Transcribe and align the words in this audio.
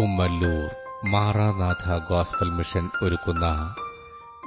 Kummallur 0.00 0.68
Maranatha 1.08 1.98
gospel 2.08 2.50
mission 2.50 2.90
ഒരുക്കുന്ന 3.02 3.46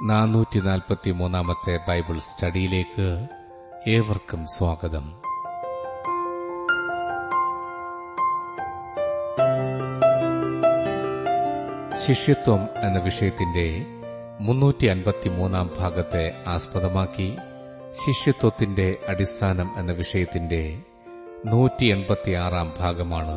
നാനൂറ്റി 0.02 0.60
നാൽപ്പത്തി 0.60 1.10
മൂന്നാമത്തെ 1.10 1.78
ബൈബിൾ 1.88 2.18
സ്റ്റഡിയിലേക്ക് 2.18 3.06
ഏവർക്കും 3.86 4.46
സ്വാഗതം. 4.46 5.06
ശിഷ്യത്വം 12.06 12.68
എന്ന 12.82 12.98
വിഷയത്തിന്റെ 12.98 13.66
മുന്നൂറ്റി 14.40 14.86
അൻപത്തി 14.86 15.28
മൂന്നാം 15.28 15.70
ഭാഗത്തെ 15.78 16.24
ആസ്പദമാക്കി 16.46 17.28
ശിഷ്യത്വത്തിന്റെ 17.92 18.98
അടിസ്ഥാനം 19.08 19.70
എന്ന 19.78 19.92
വിഷയത്തിന്റെ 19.92 20.62
നൂറ്റി 21.44 21.86
എൺപത്തിയാറാം 21.86 22.74
ഭാഗമാണ് 22.78 23.36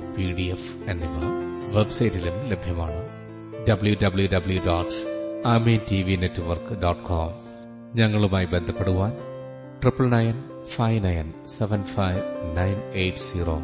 P 0.17 0.33
D 0.33 0.41
F 0.41 0.75
എന്നിവ 0.75 1.09
വെബ്സൈറ്റിലും 1.75 2.49
ലഭ്യമാണ്. 2.49 3.09
W 3.69 3.97
W 4.03 4.29
W 4.33 4.61
dot 4.67 5.11
Amen 5.45 5.79
T 5.91 6.03
V 6.03 6.15
network 6.15 6.81
dot 6.81 7.03
com. 7.03 7.31
ഞങ്ങളുമായി 7.95 8.45
ബന്ധപ്പെടുവാൻ 8.45 9.11
triple 9.81 10.09
nine 10.09 10.65
five 10.65 11.03
nine 11.03 11.47
seven 11.47 11.83
five 11.83 12.57
nine 12.57 12.93
eight 12.93 13.17
zero. 13.17 13.59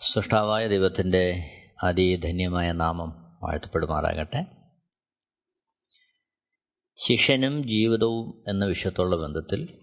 സൃഷ്ടാവായ 0.00 0.68
ദൈവത്തിന്റെ 0.68 1.50
അതിധന്യമായ 1.82 2.72
നാമം 2.72 3.38
വാഴ്ത്തപ്പെടുമാറാകട്ടെ. 3.42 4.46
ശിഷ്യനും 6.96 7.62
ജീവിതവും 7.62 8.44
എന്ന 8.48 8.64
വിഷയത്തുള്ള 8.64 9.16
ബന്ധത്തിൽ 9.16 9.78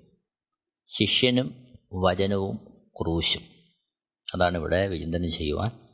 ശിഷ്യനും 0.88 1.67
വചനവും 1.94 2.76
ക്രൂശും 3.02 3.41
അതാണ് 4.35 4.58
ഇവിടെ 4.58 4.88
വിചിന്തനം 4.88 5.31
ചെയ്യുവാൻ 5.31 5.88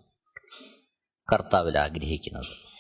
കർത്താവിൽ 1.34 1.78
ആഗ്രഹിക്കുന്നത്. 1.78 2.74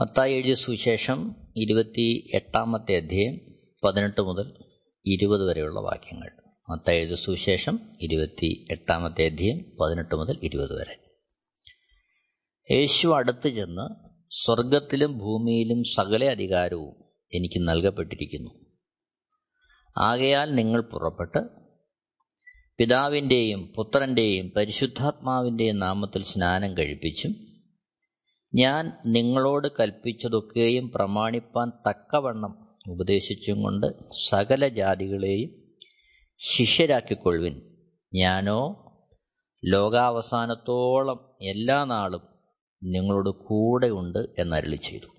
മത്തായി 0.00 0.34
എഴുതിയ 0.34 0.54
സുവിശേഷം 0.54 1.36
ഇരുപത്തി 1.56 2.30
എട്ടാമത്തെ 2.34 2.96
അധ്യായം 2.96 3.40
പതിനെട്ട് 3.84 4.20
മുതൽ 4.20 4.64
ഇരുപത് 5.06 5.48
വരെയുള്ള 5.48 5.80
വാക്യങ്ങൾ. 5.80 6.30
മത്തായി 6.70 6.98
എഴുതിയ 6.98 7.16
സുവിശേഷം 7.16 7.96
ഇരുപത്തി 8.00 8.66
എട്ടാമത്തെ 8.70 9.24
അധ്യായം 9.24 9.76
പതിനെട്ട് 9.80 10.14
മുതൽ 10.14 10.40
ഇരുപത് 10.42 10.80
വരെ. 10.80 11.08
യേശു 12.70 13.08
അടുത്ത് 13.08 13.48
ചെന്ന് 13.48 14.08
സ്വർഗത്തിലും 14.30 15.18
ഭൂമിയിലും 15.18 15.84
സകല 15.84 16.24
അധികാരവും 16.24 17.04
എനിക്ക് 17.34 17.68
നൽകപ്പെട്ടിരിക്കുന്നു. 17.68 18.67
ആകയാൽ 19.98 20.54
നിങ്ങൾ 20.54 20.80
പുറപ്പെട്ട് 20.80 21.38
പിതാവിന്റെയും 22.78 23.72
പുത്രന്റെയും 23.76 24.52
പരിശുദ്ധാത്മാവിന്റെയും 24.56 25.78
നാമത്തിൽ 25.78 26.22
സ്നാനം 26.22 26.78
കഴിപ്പിച്ചും 26.78 27.34
ഞാൻ 28.54 28.92
നിങ്ങളോട് 29.06 29.68
കൽപ്പിച്ചതൊക്കെയും 29.80 30.90
പ്രമാണിപ്പാൻ 30.90 31.72
തക്കവണ്ണം 31.88 32.68
ഉപദേശിച്ചും 32.88 33.62
കൊണ്ട് 33.62 33.86
സകല 34.28 34.68
ജാതികളെയും 34.68 35.50
ശിഷ്യരാക്കിക്കൊള്ളുവിൻ. 36.38 37.60
ഞാനോ 38.14 38.84
ലോകാവസാനത്തോളം 39.64 41.36
എല്ലാ 41.42 41.84
നാളും 41.84 42.20
നിങ്ങളോട് 42.84 43.30
കൂടെയുണ്ട് 43.30 44.18
എന്നരളി 44.18 44.76
ചെയ്തു 44.76 45.17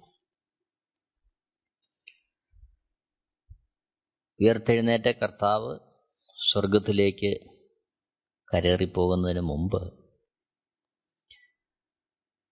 ഉയർത്തെഴുന്നേറ്റ 4.41 5.11
കർത്താവ് 5.11 5.79
സ്വർഗത്തിലേക്ക് 6.51 7.49
കരേറിപ്പോകുന്നതിന് 8.53 9.39
മുമ്പ് 9.39 9.99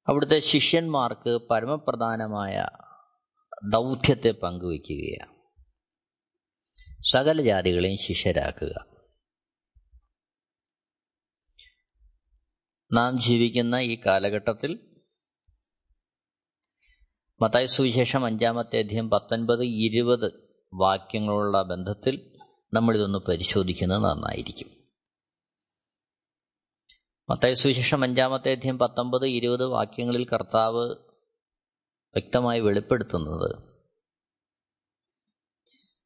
അവിടുത്തെ 0.07 0.39
ശിഷ്യന്മാർക്ക് 0.39 1.39
പരമപ്രധാനമായ 1.51 2.67
ദൗത്യത്തെ 3.73 4.31
പങ്കുവയ്ക്കുകയാണ്. 4.31 5.37
സകല 7.13 7.41
ജാതികളെയും 7.41 7.97
ശിഷ്യരാക്കുക. 7.97 8.97
നാം 12.93 13.19
ജീവിക്കുന്ന 13.19 13.75
ഈ 13.75 14.01
കാലഘട്ടത്തിൽ 14.05 15.01
മത്തായ 17.41 17.67
സുവിശേഷം 17.67 18.25
അഞ്ചാമത്തെ 18.25 18.79
അധ്യയം 18.79 19.09
പത്തൊൻപത് 19.09 19.63
ഇരുപത് 19.63 20.46
വാക്യങ്ങളുള്ള 20.73 21.61
ബന്ധത്തിൽ 21.61 22.39
നമ്മളിതൊന്ന് 22.73 23.19
പരിശോധിക്കുന്നത് 23.19 24.03
നന്നായിരിക്കും. 24.03 24.67
മത്തായ 27.29 27.53
സുവിശേഷം 27.53 28.03
അഞ്ചാമത്തെ 28.03 28.51
അധ്യയം 28.51 28.79
പത്തൊമ്പത് 28.79 29.27
ഇരുപത് 29.27 29.65
വാക്യങ്ങളിൽ 29.65 30.27
കർത്താവ് 30.27 30.85
വ്യക്തമായി 32.13 32.59
വെളിപ്പെടുത്തുന്നത് 32.59 33.77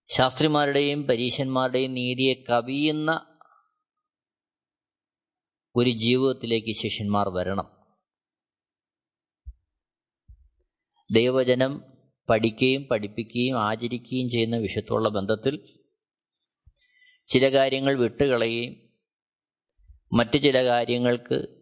ശാസ്ത്രിമാരുടെയും 0.08 1.08
പരീശന്മാരുടെയും 1.08 1.94
നീതിയെ 1.94 2.34
കവിയുന്ന 2.50 3.40
ഒരു 5.76 5.90
ജീവിതത്തിലേക്ക് 5.90 6.80
ശിഷ്യന്മാർ 6.80 7.30
വരണം. 7.30 7.72
ദൈവവചനം 11.12 11.91
പഠിക്കുകയും 12.30 12.88
പഠിപ്പിക്കുകയും 12.92 13.60
ആചരിക്കുകയും 13.60 14.30
ചെയ്യുന്ന 14.30 14.58
വിഷയത്തോടുള്ള 14.58 15.10
ബന്ധത്തിൽ 15.10 15.82
ചില 17.28 17.54
കാര്യങ്ങൾ 17.54 17.96
വിട്ടുകളയുകയും 17.96 18.92
മറ്റ് 20.14 20.42
ചില 20.42 20.66
കാര്യങ്ങൾക്ക് 20.66 21.62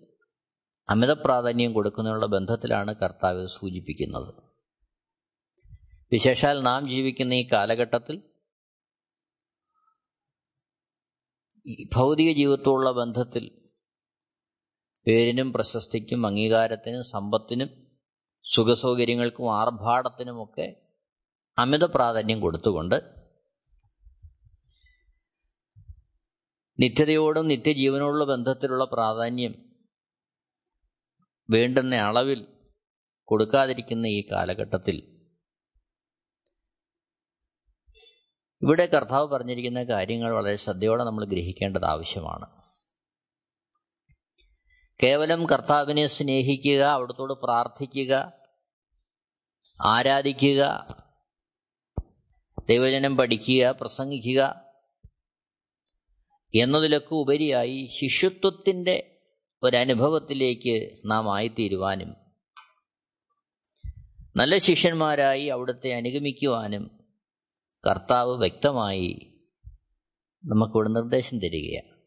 അമിത 0.90 1.12
പ്രാധാന്യം 1.12 1.74
കൊടുക്കുന്നതിനുള്ള 1.74 2.26
ബന്ധത്തിലാണ് 2.26 2.96
കർത്താവ് 2.96 3.48
സൂചിപ്പിക്കുന്നത്. 3.48 4.34
വിശേഷാൽ 6.12 6.62
നാം 6.62 6.90
ജീവിക്കുന്ന 6.90 7.34
ഈ 7.34 7.50
കാലഘട്ടത്തിൽ 7.54 8.22
ഭൗതിക 11.96 12.32
ജീവിതത്തോടുള്ള 12.32 12.92
ബന്ധത്തിൽ 12.92 13.52
പേരിനും 15.08 15.54
പ്രശസ്തിക്കും 15.54 16.26
അംഗീകാരത്തിനും 16.26 17.04
സമ്പത്തിനും 17.04 17.89
സുഖസൗകര്യങ്ങൾക്കും 18.56 19.56
ആർഭാടത്തിനുമൊക്കെ 19.56 20.68
അമിത 21.58 21.86
പ്രാധാന്യം 21.86 22.42
കൊടുത്തുകൊണ്ട് 22.42 22.96
നിത്യതയോടും 26.80 27.48
നിത്യജീവനോടുള്ള 27.48 28.26
ബന്ധത്തിലുള്ള 28.26 28.84
പ്രാധാന്യം 28.86 29.54
വേണ്ടുന്ന 31.52 31.96
അളവിൽ 31.96 32.48
കൊടുക്കാതിരിക്കുന്ന 33.26 34.08
ഈ 34.08 34.28
കാലഘട്ടത്തിൽ 34.32 34.98
ഇവിടെ 38.62 38.86
കർത്താവ് 38.86 39.28
പറഞ്ഞിരിക്കുന്ന 39.28 39.84
കാര്യങ്ങൾ 39.84 40.32
വളരെ 40.32 40.56
ശ്രദ്ധയോടെ 40.56 41.04
നമ്മൾ 41.04 41.26
ഗ്രഹിക്കേണ്ടത് 41.26 41.86
ആവശ്യമാണ്. 41.86 42.48
കേവലം 45.04 45.46
കർത്താവിനെ 45.46 46.08
സ്നേഹിക്കുക 46.08 46.82
അവിടത്തോട് 46.82 47.34
പ്രാർത്ഥിക്കുക 47.34 48.39
ആരാധിക്കുക 49.82 50.88
ദൈവജനം 52.70 53.18
പഠിക്കുക 53.18 53.72
പ്രസംഗിക്കുക 53.72 54.70
എന്നതിലൊക്കെ 56.56 57.16
ഉപരിയായി 57.16 57.90
ശിഷ്യത്വത്തിന്റെ 58.00 59.22
ഒരനുഭവത്തിലേക്ക് 59.64 61.02
നാം 61.06 61.36
ആയിത്തീരുവാനും 61.36 62.16
നല്ല 64.36 64.58
ശിഷ്യന്മാരായി 64.58 65.46
അവിടുത്തെ 65.46 65.94
അനുഗമിക്കുവാനും 65.94 67.06
കർത്താവ് 67.88 68.38
വ്യക്തമായി 68.38 69.42
നമുക്കിവിടെ 70.46 70.90
നിർദ്ദേശം 70.90 71.40
തരികയാണ്. 71.40 72.00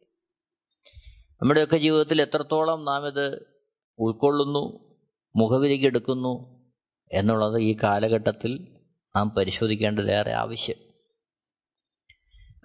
നമ്മുടെയൊക്കെ 1.42 1.76
ജീവിതത്തിൽ 1.76 2.22
എത്രത്തോളം 2.22 2.84
നാം 2.84 3.06
ഇത് 3.06 3.46
ഉൾക്കൊള്ളുന്നു 3.98 4.92
മുഖവിലേക്ക് 5.36 5.84
എടുക്കുന്നു 5.84 6.51
എന്നുള്ളത് 7.12 7.60
ഈ 7.60 7.76
കാലഘട്ടത്തിൽ 7.82 8.80
നാം 9.16 9.30
പരിശോധിക്കേണ്ടതേറെ 9.30 10.32
ആവശ്യം. 10.32 10.76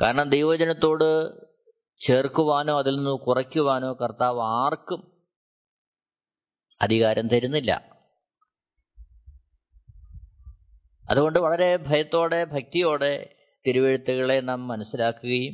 കാരണം 0.02 0.30
ദൈവജനത്തോട് 0.30 1.32
ചേർക്കുവാനോ 2.00 2.80
അതിൽ 2.80 2.96
നിന്ന് 2.96 3.12
കുറയ്ക്കുവാനോ 3.12 3.94
കർത്താവ് 3.94 4.40
ആർക്കും 4.42 5.26
അധികാരം 6.82 7.28
തരുന്നില്ല. 7.28 7.98
അതുകൊണ്ട് 11.10 11.40
വളരെ 11.40 11.78
ഭയത്തോടെ 11.78 12.44
ഭക്തിയോടെ 12.44 13.36
തിരുവെഴുത്തുകളെ 13.68 14.40
നാം 14.40 14.68
മനസ്സിലാക്കുകയും 14.68 15.54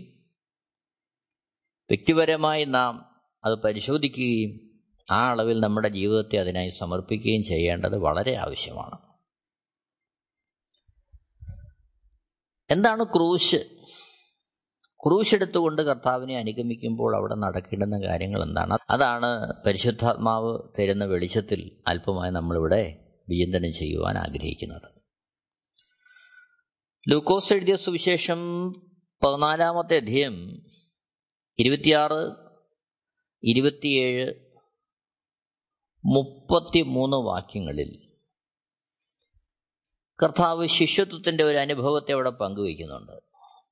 വ്യക്തിപരമായി 1.90 2.66
നാം 2.66 3.22
അത് 3.46 3.54
പരിശോധിക്കുകയും 3.54 4.73
ആ 5.12 5.32
അളവിൽ 5.32 5.60
നമ്മുടെ 5.60 5.88
ജീവിതത്തെ 5.88 6.38
അതിനായി 6.38 6.70
സമർപ്പിക്കുകയും 6.70 7.44
ചെയ്യേണ്ടത് 7.44 7.98
വളരെ 7.98 8.36
ആവശ്യമാണ്. 8.36 8.98
എന്താണ് 12.72 13.04
ക്രൂശ്? 13.04 13.56
ക്രൂശ് 15.06 15.36
എടുത്തുകൊണ്ട് 15.36 15.82
കർത്താവിനെ 15.82 16.38
അനുഗമിക്കുമ്പോൾ 16.38 17.16
അവിടെ 17.16 17.36
നടക്കേണ്ടുന്ന 17.36 18.08
കാര്യങ്ങൾ 18.08 18.44
എന്താണ്? 18.44 18.78
അതാണ് 18.90 19.54
പരിശുദ്ധാത്മാവ് 19.66 20.60
തരുന്ന 20.80 21.06
വെളിച്ചത്തിൽ 21.06 21.84
അല്പമായി 21.88 22.32
നമ്മളിവിടെ 22.32 23.12
വിചിന്തനം 23.30 23.74
ചെയ്യുവാൻ 23.74 24.18
ആഗ്രഹിക്കുന്നത്. 24.18 25.04
ലൂക്കോസ് 27.12 27.54
എഴുതിയ 27.54 27.76
സുവിശേഷം 27.76 28.70
പതിനാലാമത്തെ 29.24 29.96
അധ്യയം 29.96 30.66
ഇരുപത്തിയാറ് 31.60 32.32
ഇരുപത്തിയേഴ് 33.44 34.43
മുപ്പത്തി 36.06 36.82
മൂന്ന് 36.82 37.18
വാക്യങ്ങളിൽ. 37.18 38.14
കർത്താവ് 40.24 40.68
ശിഷ്യത്വത്തിന്റെ 40.68 41.44
ഒരു 41.44 41.58
അനുഭവത്തെ 41.58 42.12
അവിടെ 42.12 42.30
പങ്കുവയ്ക്കുന്നുണ്ട്. 42.30 43.12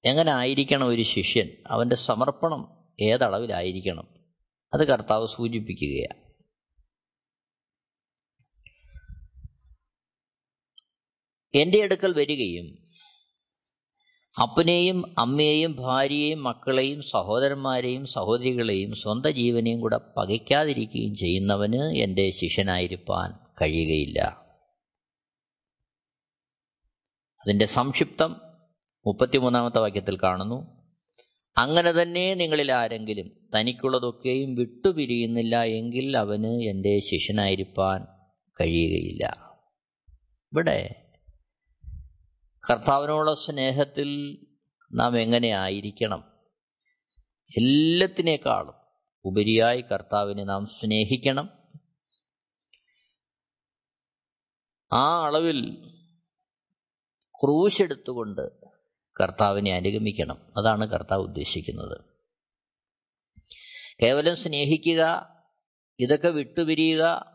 എങ്ങനെ 0.06 0.32
ആയിരിക്കണം 0.32 0.88
ഒരു 0.88 1.02
ശിഷ്യൻ? 1.02 1.50
അവന്റെ 1.68 1.96
സമർപ്പണം 1.96 2.88
ഏതളവിലായിരിക്കണം? 3.02 4.08
അത് 4.74 4.88
കർത്താവ് 4.88 5.28
സൂചിപ്പിക്കുകയാണ്. 5.28 6.32
എന്റെ 11.58 11.84
അടുക്കൽ 11.84 12.14
വരികയും 12.14 12.81
അപ്പനെയും 14.40 15.16
അമ്മയെയും 15.20 15.76
ഭാര്യയെയും 15.76 16.44
മക്കളെയും 16.44 17.02
സഹോദരന്മാരെയും 17.02 18.06
സഹോദരികളെയും 18.06 18.96
സ്വന്തം 18.96 19.32
ജീവനെയും 19.32 19.80
കൂടെ 19.80 20.00
പകയ്ക്കാതിരിക്കുകയും 20.18 21.16
ചെയ്യുന്നവന് 21.16 21.98
എന്റെ 21.98 22.32
ശിഷ്യനായിരിക്കാൻ 22.32 23.34
കഴിയുകയില്ല. 23.62 24.22
അതിന്റെ 27.42 27.66
സംക്ഷിപ്തം 27.66 28.36
മുപ്പത്തിമൂന്നാമത്തെ 29.08 29.80
വാക്യത്തിൽ 29.80 30.18
കാണുന്നു. 30.24 30.82
അങ്ങനെ 31.58 31.92
തന്നെ 31.92 32.34
നിങ്ങളിൽ 32.34 32.72
ആരെങ്കിലും 32.72 33.32
തനിക്കുള്ളതൊക്കെയും 33.56 34.56
വിട്ടുപിരിയുന്നില്ല 34.56 35.64
എങ്കിൽ 35.64 36.18
അവന് 36.18 36.62
എന്റെ 36.62 37.00
ശിഷ്യനായിരിക്കാൻ 37.00 38.06
കഴിയുകയില്ല. 38.62 39.52
ഇവിടെ 40.54 41.01
കർത്താവിനോടുള്ള 42.70 43.34
സ്നേഹത്തിൽ 43.36 44.38
നാം 44.94 45.20
എങ്ങനെ 45.20 45.48
ആയിരിക്കണം? 45.48 46.40
എല്ലാത്തിനേക്കാളും 47.58 48.74
ഉപരിയായി 49.26 49.82
കർത്താവിനെ 49.82 50.44
നാം 50.44 50.66
സ്നേഹിക്കണം. 50.66 51.50
ആ 54.94 55.26
അളവിൽ 55.26 55.90
ക്രൂശെടുത്തുകൊണ്ട് 57.42 58.42
കർത്താവിനെ 59.22 59.74
അനുഗമിക്കണം. 59.74 60.52
അതാണ് 60.58 60.88
കർത്താവ് 60.88 61.22
ഉദ്ദേശിക്കുന്നത്. 61.22 62.02
കേവലം 64.04 64.36
സ്നേഹിക്കുക 64.36 65.34
ഇതൊക്കെ 66.00 66.28
വിട്ടുപിരിയുക 66.28 67.31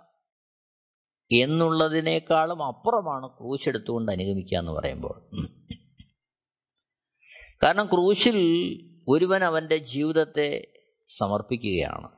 എന്നുള്ളതിനേക്കാളും 1.32 2.64
അപ്പുറമാണ് 2.64 3.28
ക്രൂശ് 3.28 3.68
എടുത്തുകൊണ്ട് 3.68 4.12
അനുഗമിക്കുക 4.12 4.58
എന്ന് 4.58 4.72
പറയുമ്പോൾ. 4.72 5.30
കാരണം 7.62 7.86
ക്രൂശിൽ 7.86 8.38
ഒരുവൻ 9.08 9.44
അവന്റെ 9.44 9.76
ജീവിതത്തെ 9.76 10.72
സമർപ്പിക്കുകയാണ്. 11.18 12.08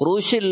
ക്രൂശിൽ 0.00 0.46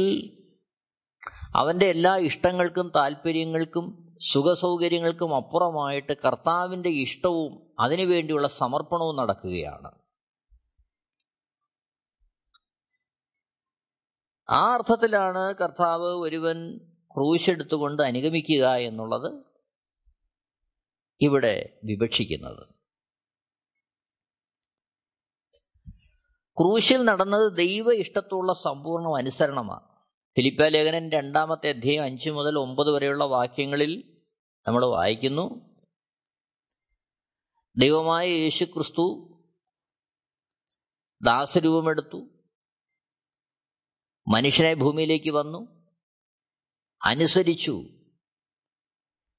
അവന്റെ 1.56 1.87
എല്ലാ 1.87 2.16
ഇഷ്ടങ്ങൾക്കും 2.16 2.93
താല്പര്യങ്ങൾക്കും 2.96 4.16
സുഖസൗകര്യങ്ങൾക്കും 4.32 5.37
അപ്പുറമായിട്ട് 5.37 6.16
കർത്താവിന്റെ 6.25 6.88
ഇഷ്ടവും 6.88 7.75
അതിനുവേണ്ടിയുള്ള 7.81 8.49
സമർപ്പണവും 8.49 9.16
നടക്കുകയാണ്. 9.16 9.90
ആ 14.50 14.75
അർത്ഥത്തിലാണ് 14.75 15.55
കർത്താവ് 15.55 16.06
ഒരുവൻ 16.06 16.79
ക്രൂശെടുത്തുകൊണ്ട് 17.15 18.03
അനുഗമിക്കുക 18.03 18.75
എന്നുള്ളത് 18.75 19.45
ഇവിടെ 21.21 21.81
വിവക്ഷിക്കുന്നത്. 21.85 22.69
ക്രൂശിൽ 26.59 27.05
നടന്നത് 27.05 27.56
ദൈവ 27.56 27.93
ഇഷ്ടത്തുള്ള 27.93 28.53
സമ്പൂർണ 28.53 29.06
അനുസരണമാണ്. 29.19 29.87
ഫിലിപ്പ 30.37 30.62
ലേഖനൻ 30.62 31.11
രണ്ടാമത്തെ 31.11 31.69
അധ്യായം 31.69 32.02
അഞ്ച് 32.02 32.31
മുതൽ 32.31 32.59
ഒമ്പത് 32.59 32.90
വരെയുള്ള 32.90 33.25
വാക്യങ്ങളിൽ 33.25 34.23
നമ്മൾ 34.69 34.85
വായിക്കുന്നു. 34.85 35.76
ദൈവമായ 37.76 38.28
യേശു 38.28 38.64
ക്രിസ്തു 38.64 39.35
ദാസരൂപമെടുത്തു. 41.23 42.38
മനുഷ്യനായി 44.28 44.75
ഭൂമിയിലേക്ക് 44.75 45.30
വന്നു 45.30 45.90
അനുസരിച്ചു. 47.04 47.85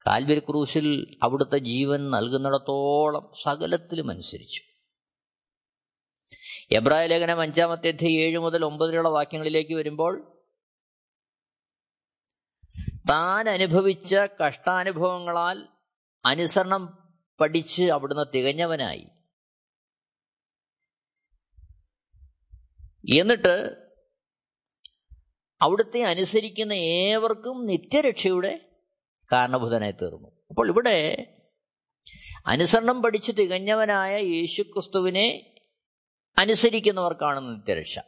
കാൽവരി 0.07 0.39
ക്രൂസിൽ 0.39 1.19
അവിടുത്തെ 1.23 1.57
ജീവൻ 1.57 2.11
നൽകുന്നിടത്തോളം 2.11 3.33
സകലത്തിലും 3.43 4.09
അനുസരിച്ചു. 4.09 4.61
എബ്രായ 6.71 7.07
ലേഖനം 7.07 7.41
അഞ്ചാമത്തെ 7.41 7.87
അധ്യായം 7.87 8.21
ഏഴ് 8.21 8.39
മുതൽ 8.39 8.65
ഒമ്പതിലുള്ള 8.65 9.09
വാക്യങ്ങളിലേക്ക് 9.09 9.73
വരുമ്പോൾ 9.73 10.43
താൻ 13.09 13.49
അനുഭവിച്ച 13.49 14.15
കഷ്ടാനുഭവങ്ങളാൽ 14.15 15.67
അനുസരണം 16.25 17.13
പഠിച്ച് 17.39 17.83
അവിടുന്ന് 17.83 18.25
തികഞ്ഞവനായി. 18.33 19.07
എന്നിട്ട് 23.19 23.88
അവിടുത്തെ 25.61 26.03
അനുസരിക്കുന്ന 26.03 26.73
ഏവർക്കും 26.73 27.65
നിത്യരക്ഷയുടെ 27.65 28.59
കാരണഭൂതനായി 29.31 29.91
തീർന്നു. 29.91 30.27
അപ്പോൾ 30.49 30.67
ഇവിടെ 30.67 31.27
അനുസരണം 32.47 33.01
പഠിച്ച് 33.01 33.31
തികഞ്ഞവനായ 33.31 34.19
യേശുക്രിസ്തുവിനെ 34.21 35.55
അനുസരിക്കുന്നവർക്കാണ് 36.39 37.49
നിത്യരക്ഷ. 37.49 37.99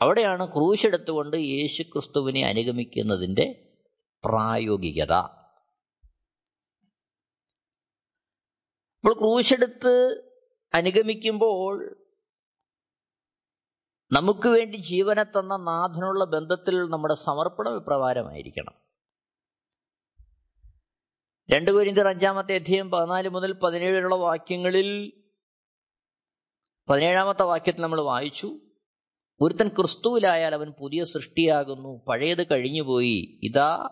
അവിടെയാണ് 0.00 0.52
ക്രൂശെടുത്തുകൊണ്ട് 0.52 1.36
യേശുക്രിസ്തുവിനെ 1.36 2.44
അനുഗമിക്കുന്നതിന്റെ 2.44 3.74
പ്രായോഗികത. 4.24 5.12
അപ്പോൾ 8.98 9.18
ക്രൂശെടുത്ത് 9.18 10.22
അനുഗമിക്കുമ്പോൾ 10.74 12.07
നമുക്ക് 14.12 14.48
വേണ്ടി 14.48 14.76
ജീവനെ 14.76 15.22
തന്ന 15.22 15.56
നാഥനുള്ള 15.56 16.24
ബന്ധത്തിൽ 16.24 16.90
നമ്മുടെ 16.90 17.14
സമർപ്പണം 17.14 17.76
ഇപ്രകാരമായിരിക്കണം. 17.76 18.74
രണ്ട് 21.50 21.70
കോരിന്തിർ 21.70 22.08
അഞ്ചാമത്തെ 22.08 22.54
അധ്യയം 22.54 22.90
പതിനാല് 22.90 23.28
മുതൽ 23.28 23.52
പതിനേഴിലുള്ള 23.52 24.14
വാക്യങ്ങളിൽ 24.14 25.12
പതിനേഴാമത്തെ 26.88 27.42
വാക്യത്തിൽ 27.42 27.80
നമ്മൾ 27.80 28.00
വായിച്ചു. 28.00 28.60
ഒരുത്തൻ 29.40 29.68
ക്രിസ്തുവിലായാൽ 29.68 30.54
അവൻ 30.54 30.70
പുതിയ 30.70 31.04
സൃഷ്ടിയാകുന്നു 31.04 32.04
പഴയത് 32.08 32.50
കഴിഞ്ഞുപോയി 32.50 33.40
ഇതാ 33.42 33.90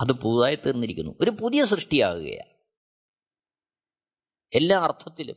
അത് 0.00 0.12
പുതുതായി 0.12 0.54
തീർന്നിരിക്കുന്നു. 0.54 1.16
ഒരു 1.20 1.30
പുതിയ 1.30 1.64
സൃഷ്ടിയാകുകയാണ്. 1.64 2.52
എല്ലാ 4.54 4.80
അർത്ഥത്തിലും. 4.80 5.36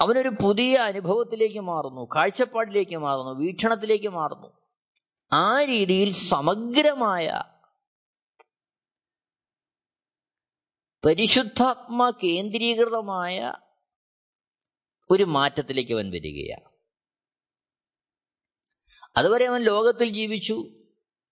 അവനൊരു 0.00 0.28
പുതിയ 0.28 0.76
അനുഭവത്തിലേക്ക് 0.76 1.60
മാറുന്നു 1.60 2.08
കാഴ്ചപ്പാടിലേക്ക് 2.16 2.96
മാറുന്നു 2.96 3.32
വീക്ഷണത്തിലേക്ക് 3.32 4.08
മാറുന്നു. 4.08 4.48
ആ 5.32 5.64
രീതിയിൽ 5.64 6.12
സമഗ്രമായ 6.12 7.42
പരിശുദ്ധാത്മ 11.04 12.10
കേന്ദ്രീകൃതമായ 12.10 13.54
ഒരു 15.10 15.24
മാറ്റത്തിലേക്ക് 15.24 15.92
അവൻ 15.92 16.10
വരികയാണ്. 16.10 16.74
അതുവരെ 19.16 19.46
അവൻ 19.46 19.60
ലോകത്തിൽ 19.60 20.08
ജീവിച്ചു. 20.08 20.64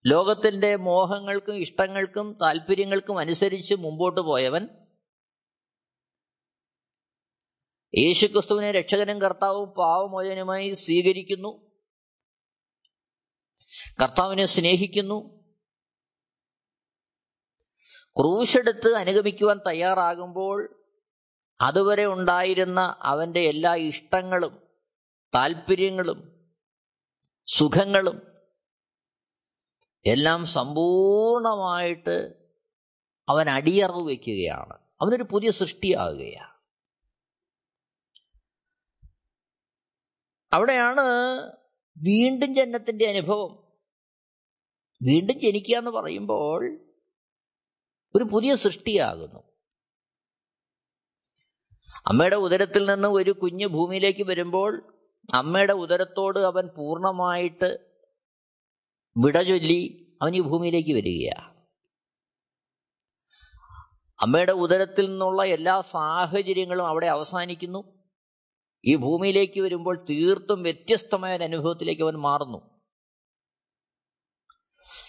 ലോകത്തിന്റെ 0.05 0.75
മോഹങ്ങൾക്കും 0.75 1.55
ഇഷ്ടങ്ങൾക്കും 1.55 2.37
താല്പര്യങ്ങൾക്കും 2.41 3.19
അനുസരിച്ച് 3.19 3.73
മുമ്പോട്ട് 3.73 4.21
പോയവൻ 4.21 4.67
യേശുക്രിസ്തുവിനെ 7.95 8.71
രക്ഷകനും 8.71 9.21
കർത്താവും 9.21 9.69
പാവമോചനമായി 9.69 10.73
സ്വീകരിക്കുന്നു. 10.73 11.71
കർത്താവിനെ 14.01 14.45
സ്നേഹിക്കുന്നു. 14.45 15.43
ക്രൂശെടുത്ത് 18.19 18.95
അനുഗമിക്കുവാൻ 18.95 19.59
തയ്യാറാകുമ്പോൾ 19.67 20.85
അതുവരെ 21.61 22.05
ഉണ്ടായിരുന്ന 22.05 22.95
അവന്റെ 23.01 23.39
എല്ലാ 23.39 23.75
ഇഷ്ടങ്ങളും 23.75 24.67
താല്പര്യങ്ങളും 25.35 26.49
സുഖങ്ങളും 27.47 28.21
എല്ലാം 30.05 30.45
സമ്പൂർണമായിട്ട് 30.45 32.33
അവൻ 33.29 33.49
അടിയറവ് 33.49 34.07
വയ്ക്കുകയാണ്. 34.07 34.73
അവനൊരു 35.01 35.23
പുതിയ 35.23 35.51
സൃഷ്ടിയാകുകയാണ്. 35.51 36.52
അവിടെയാണ് 40.53 41.01
വീണ്ടും 41.97 42.55
ജനനത്തിന്റെ 42.55 43.05
അനുഭവം. 43.05 43.63
വീണ്ടും 45.03 45.39
ജനിക്കുക 45.39 45.77
എന്ന് 45.77 45.91
പറയുമ്പോൾ 45.91 46.77
ഒരു 48.15 48.23
പുതിയ 48.23 48.55
സൃഷ്ടിയാകുന്നു. 48.55 49.39
അമ്മയുടെ 52.07 52.35
ഉദരത്തിൽ 52.35 52.93
നിന്ന് 52.93 53.07
ഒരു 53.07 53.31
കുഞ്ഞ് 53.31 53.67
ഭൂമിയിലേക്ക് 53.67 54.23
വരുമ്പോൾ 54.23 54.97
അമ്മയുടെ 55.33 55.73
ഉദരത്തോട് 55.73 56.39
അവൻ 56.39 56.67
പൂർണമായിട്ട് 56.67 57.93
വിട 59.17 59.41
ചൊല്ലി 59.41 60.07
അവൻ 60.21 60.35
ഈ 60.35 60.41
ഭൂമിയിലേക്ക് 60.41 60.93
വരികയാണ്. 60.93 61.53
അമ്മയുടെ 64.21 64.51
ഉദരത്തിൽ 64.51 65.05
നിന്നുള്ള 65.05 65.45
എല്ലാ 65.45 65.81
സാഹചര്യങ്ങളും 65.81 66.87
അവിടെ 66.87 67.05
അവസാനിക്കുന്നു. 67.05 68.02
ഈ 68.85 68.95
ഭൂമിയിലേക്ക് 68.95 69.61
വരുമ്പോൾ 69.61 69.95
തീർത്തും 70.09 70.63
വ്യത്യസ്തമായ 70.63 71.35
ഒരു 71.37 71.43
അനുഭവത്തിലേക്ക് 71.43 72.01
അവൻ 72.01 72.15
മാറുന്നു. 72.15 72.59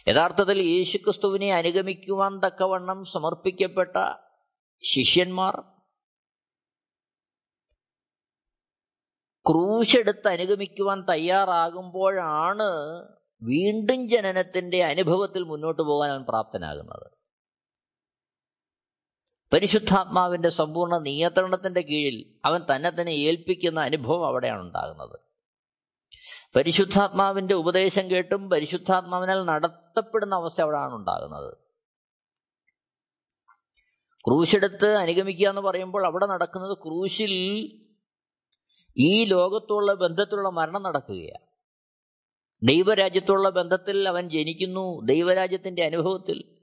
യഥാർത്ഥത്തിൽ 0.08 0.58
യേശുക്രിസ്തുവിനെ 0.62 1.52
അനുഗമിക്കുവാൻ 1.52 2.40
തക്കവണ്ണം 2.44 3.04
സമർപ്പിക്കപ്പെട്ട 3.04 3.96
ശിഷ്യന്മാർ 4.84 5.54
ക്രൂശെടുത്ത് 9.46 10.28
അനുഗമിക്കുവാൻ 10.28 11.04
തയ്യാറാകുമ്പോഴാണ് 11.10 12.68
വീണ്ടും 13.42 14.08
ജനനത്തിന്റെ 14.08 14.84
അനുഭവത്തിൽ 14.84 15.42
മുന്നോട്ട് 15.42 15.82
പോകാൻ 15.82 16.10
അവൻ 16.10 16.24
പ്രാപ്തനാകുന്നത്. 16.24 17.06
പരിശുദ്ധാത്മാവിന്റെ 19.54 20.48
സമ്പൂർണ 20.48 20.98
നിയന്ത്രണത്തിന്റെ 20.98 21.80
കീഴിൽ 21.80 22.40
അവൻ 22.44 22.60
തന്നെ 22.74 22.90
തന്നെ 22.90 23.10
ഏൽപ്പിക്കുന്ന 23.10 23.80
അനുഭവം 23.80 24.26
അവിടെയാണ് 24.26 24.60
ഉണ്ടാകുന്നത്. 24.60 25.18
പരിശുദ്ധാത്മാവിന്റെ 26.56 27.54
ഉപദേശം 27.54 28.10
കേട്ടും 28.10 28.50
പരിശുദ്ധാത്മാവിനാൽ 28.50 29.44
നടത്തപ്പെടുന്ന 29.44 30.34
അവസ്ഥ 30.34 30.60
അവിടെയാണ് 30.60 30.94
ഉണ്ടാകുന്നത്. 30.94 31.56
ക്രൂശെടുത്ത് 34.26 34.86
അനുഗമിക്കുക 34.86 35.48
എന്ന് 35.48 35.60
പറയുമ്പോൾ 35.60 36.06
അവിടെ 36.06 36.26
നടക്കുന്നത് 36.26 36.78
ക്രൂശിൽ 36.78 37.32
ഈ 38.96 39.24
ലോകത്തുള്ള 39.24 39.92
ബന്ധത്തിലുള്ള 39.92 40.48
മരണം 40.48 40.82
നടക്കുകയാണ്. 40.82 41.46
ദൈവരാജ്യത്തുള്ള 42.62 43.50
ബന്ധത്തിൽ 43.50 44.08
അവൻ 44.08 44.28
ജനിക്കുന്നു. 44.28 45.00
ദൈവരാജ്യത്തിന്റെ 45.04 45.84
അനുഭവത്തിൽ 45.84 46.53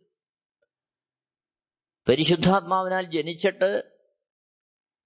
പരിശുദ്ധാത്മാവിനാൽ 2.12 3.12
ജനിച്ചിട്ട് 3.12 3.98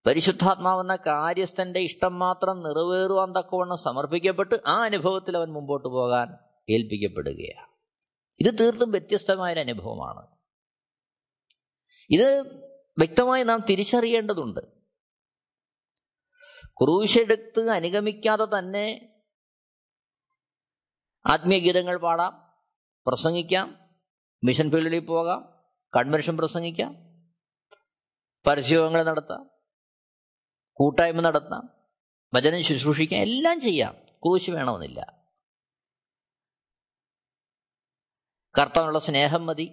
പരിശുദ്ധാത്മാവെന്ന 0.05 0.95
കാര്യസ്ഥന്റെ 0.95 1.79
ഇഷ്ടം 1.79 2.19
മാത്രം 2.19 2.63
നിറവേറുവാൻ 2.63 3.31
തക്കവണ്ണം 3.31 3.77
സമർപ്പിക്കപ്പെട്ട് 3.77 4.55
ആ 4.67 4.83
അനുഭവത്തിൽ 4.83 5.37
അവൻ 5.37 5.47
മുമ്പോട്ട് 5.47 5.87
പോകാൻ 5.87 6.37
ഏൽപ്പിക്കപ്പെടുകയാണ്. 6.69 7.67
ഇത് 8.39 8.59
തീർത്തും 8.59 8.91
വ്യത്യസ്തമായൊരു 8.91 9.59
അനുഭവമാണ്. 9.59 10.27
ഇത് 12.09 12.41
വ്യക്തമായി 12.97 13.43
നാം 13.43 13.63
തിരിച്ചറിയേണ്ടതുണ്ട്. 13.69 14.59
ക്രൂശെടുത്ത് 16.67 17.69
അനുഗമിക്കാതെ 17.69 18.45
തന്നെ 18.45 19.15
ആത്മീയ 21.25 21.59
ഗീതങ്ങൾ 21.59 21.97
പാടാം 21.97 22.53
പ്രസംഗിക്കാം 23.07 23.79
മിഷൻ 24.43 24.71
ഫീൽഡിൽ 24.71 24.99
പോകാം 24.99 25.54
കൺവെൻഷൻ 25.95 26.37
പ്രസംഗിക്കാം. 26.37 26.95
പരസ്യങ്ങൾ 28.47 29.03
നടത്താം. 29.03 29.49
കൂട്ടായ്മ 30.73 31.21
നടത്താം. 31.21 31.69
വചനം 32.33 32.63
ശുശ്രൂഷിക്കാം. 32.63 33.19
എല്ലാം 33.19 33.59
ചെയ്യാം. 33.59 33.95
കൂശി 34.19 34.51
വേണമെന്നില്ല. 34.51 35.29
കർത്താവിനുള്ള 38.57 38.99
സ്നേഹം 38.99 39.45
മതി. 39.45 39.71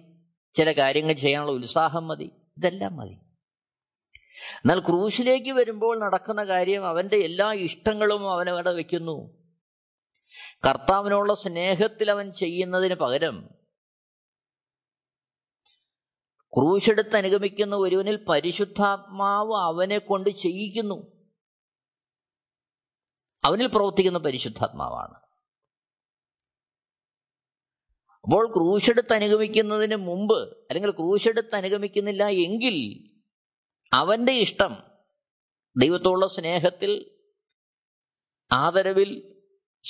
ചില 0.57 0.71
കാര്യങ്ങൾ 0.71 1.13
ചെയ്യാനുള്ള 1.13 1.51
ഉത്സാഹം 1.51 2.07
മതി. 2.07 2.31
ഇതെല്ലാം 2.57 2.95
മതി. 2.95 3.17
എന്നാൽ 4.55 4.79
ക്രൂശിലേക്ക് 4.79 5.51
വരുമ്പോൾ 5.51 5.99
നടക്കുന്ന 5.99 6.43
കാര്യം 6.43 6.87
അവന്റെ 6.87 7.15
എല്ലാ 7.15 7.53
ഇഷ്ടങ്ങളും 7.53 8.31
അവനവിടെ 8.31 8.71
വയ്ക്കുന്നു. 8.71 9.43
കർത്താവിനുള്ള 10.67 11.33
സ്നേഹത്തിൽ 11.33 12.11
അവൻ 12.11 12.31
ചെയ്യുന്നതിന് 12.31 12.93
പകരം 12.93 13.62
ക്രൂശെടുത്ത് 16.53 17.15
അനുഗമിക്കുന്ന 17.15 17.75
ഒരുവനിൽ 17.75 18.25
പരിശുദ്ധാത്മാവ് 18.25 19.53
അവനെ 19.53 19.97
കൊണ്ട് 19.97 20.29
ചെയ്യിക്കുന്നു. 20.29 21.23
അവനിൽ 23.45 23.67
പ്രവർത്തിക്കുന്ന 23.67 24.19
പരിശുദ്ധാത്മാവാണ്. 24.19 25.23
അപ്പോൾ 28.23 28.53
ക്രൂശെടുത്ത് 28.53 29.13
അനുഗമിക്കുന്നതിന് 29.13 29.95
മുമ്പ് 29.95 30.57
അല്ലെങ്കിൽ 30.57 30.91
ക്രൂശെടുത്ത് 30.91 31.55
അനുഗമിക്കുന്നില്ല 31.55 32.27
എങ്കിൽ 32.27 33.09
അവന്റെ 33.93 34.31
ഇഷ്ടം 34.31 34.75
ദൈവത്തോടുള്ള 35.77 36.27
സ്നേഹത്തിൽ 36.27 37.21
ആദരവിൽ 38.51 39.41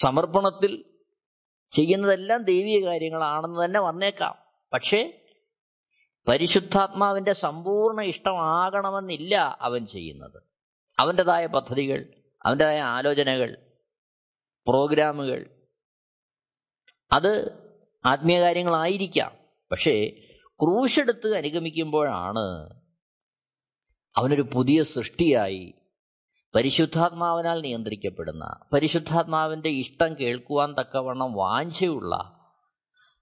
സമർപ്പണത്തിൽ 0.02 1.00
ചെയ്യുന്നതെല്ലാം 1.72 2.44
ദൈവീയ 2.44 2.86
കാര്യങ്ങളാണെന്ന് 2.86 3.66
തന്നെ 3.66 3.80
വന്നേക്കാം. 3.80 4.36
പക്ഷേ 4.74 5.23
പരിശുദ്ധാത്മാവിന്റെ 6.28 7.34
സമ്പൂർണ 7.34 8.02
ഇഷ്ടമാകണമെന്നില്ല 8.02 9.58
അവൻ 9.62 9.86
ചെയ്യുന്നത്. 9.86 10.44
അവന്റെതായ 11.00 11.46
പദ്ധതികൾ 11.46 12.06
അവന്റെതായ 12.46 12.80
ആലോചനകൾ 12.80 13.58
പ്രോഗ്രാമുകൾ. 14.68 15.50
അത് 17.12 17.52
ആത്മീയ 18.06 18.42
കാര്യങ്ങളായിരിക്കാം. 18.42 19.32
പക്ഷേ 19.72 20.12
ക്രൂശെടുത്ത് 20.46 21.36
അനുഗമിക്കുമ്പോഴാണ് 21.36 22.84
അവനൊരു 24.18 24.42
പുതിയ 24.54 24.84
സൃഷ്ടിയായി 24.84 25.74
പരിശുദ്ധാത്മാവിനാൽ 26.56 27.62
നിയന്ത്രിക്കപ്പെടുന്ന 27.62 28.60
പരിശുദ്ധാത്മാവിന്റെ 28.74 29.70
ഇഷ്ടം 29.70 30.20
കേൾക്കുവാൻ 30.20 30.74
തക്കവണ്ണം 30.74 31.34
വാഞ്ചയുള്ള 31.34 32.16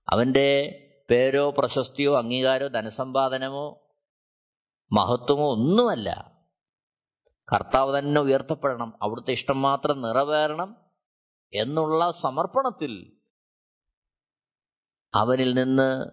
അവന്റെ 0.10 0.81
പേരോ 1.12 1.51
പ്രശസ്തിയോ 1.58 2.18
അംഗീകാരോ 2.18 2.68
ധനസമ്പാദനമോ 2.68 3.91
മഹത്വമോ 4.91 5.51
ഒന്നുമല്ല. 5.51 6.39
കർത്താവ് 7.53 8.00
തന്നെ 8.00 8.22
ഉയർത്തപ്പെടണം. 8.22 8.94
അവിടുത്തെ 9.01 9.32
ഇഷ്ടം 9.32 9.62
മാത്രം 9.62 10.01
നിറവേറണം 10.01 10.77
എന്നുള്ള 11.53 12.12
സമർപ്പണത്തിൽ 12.12 13.18
അവനിൽ 15.13 15.53
നിന്ന് 15.53 16.06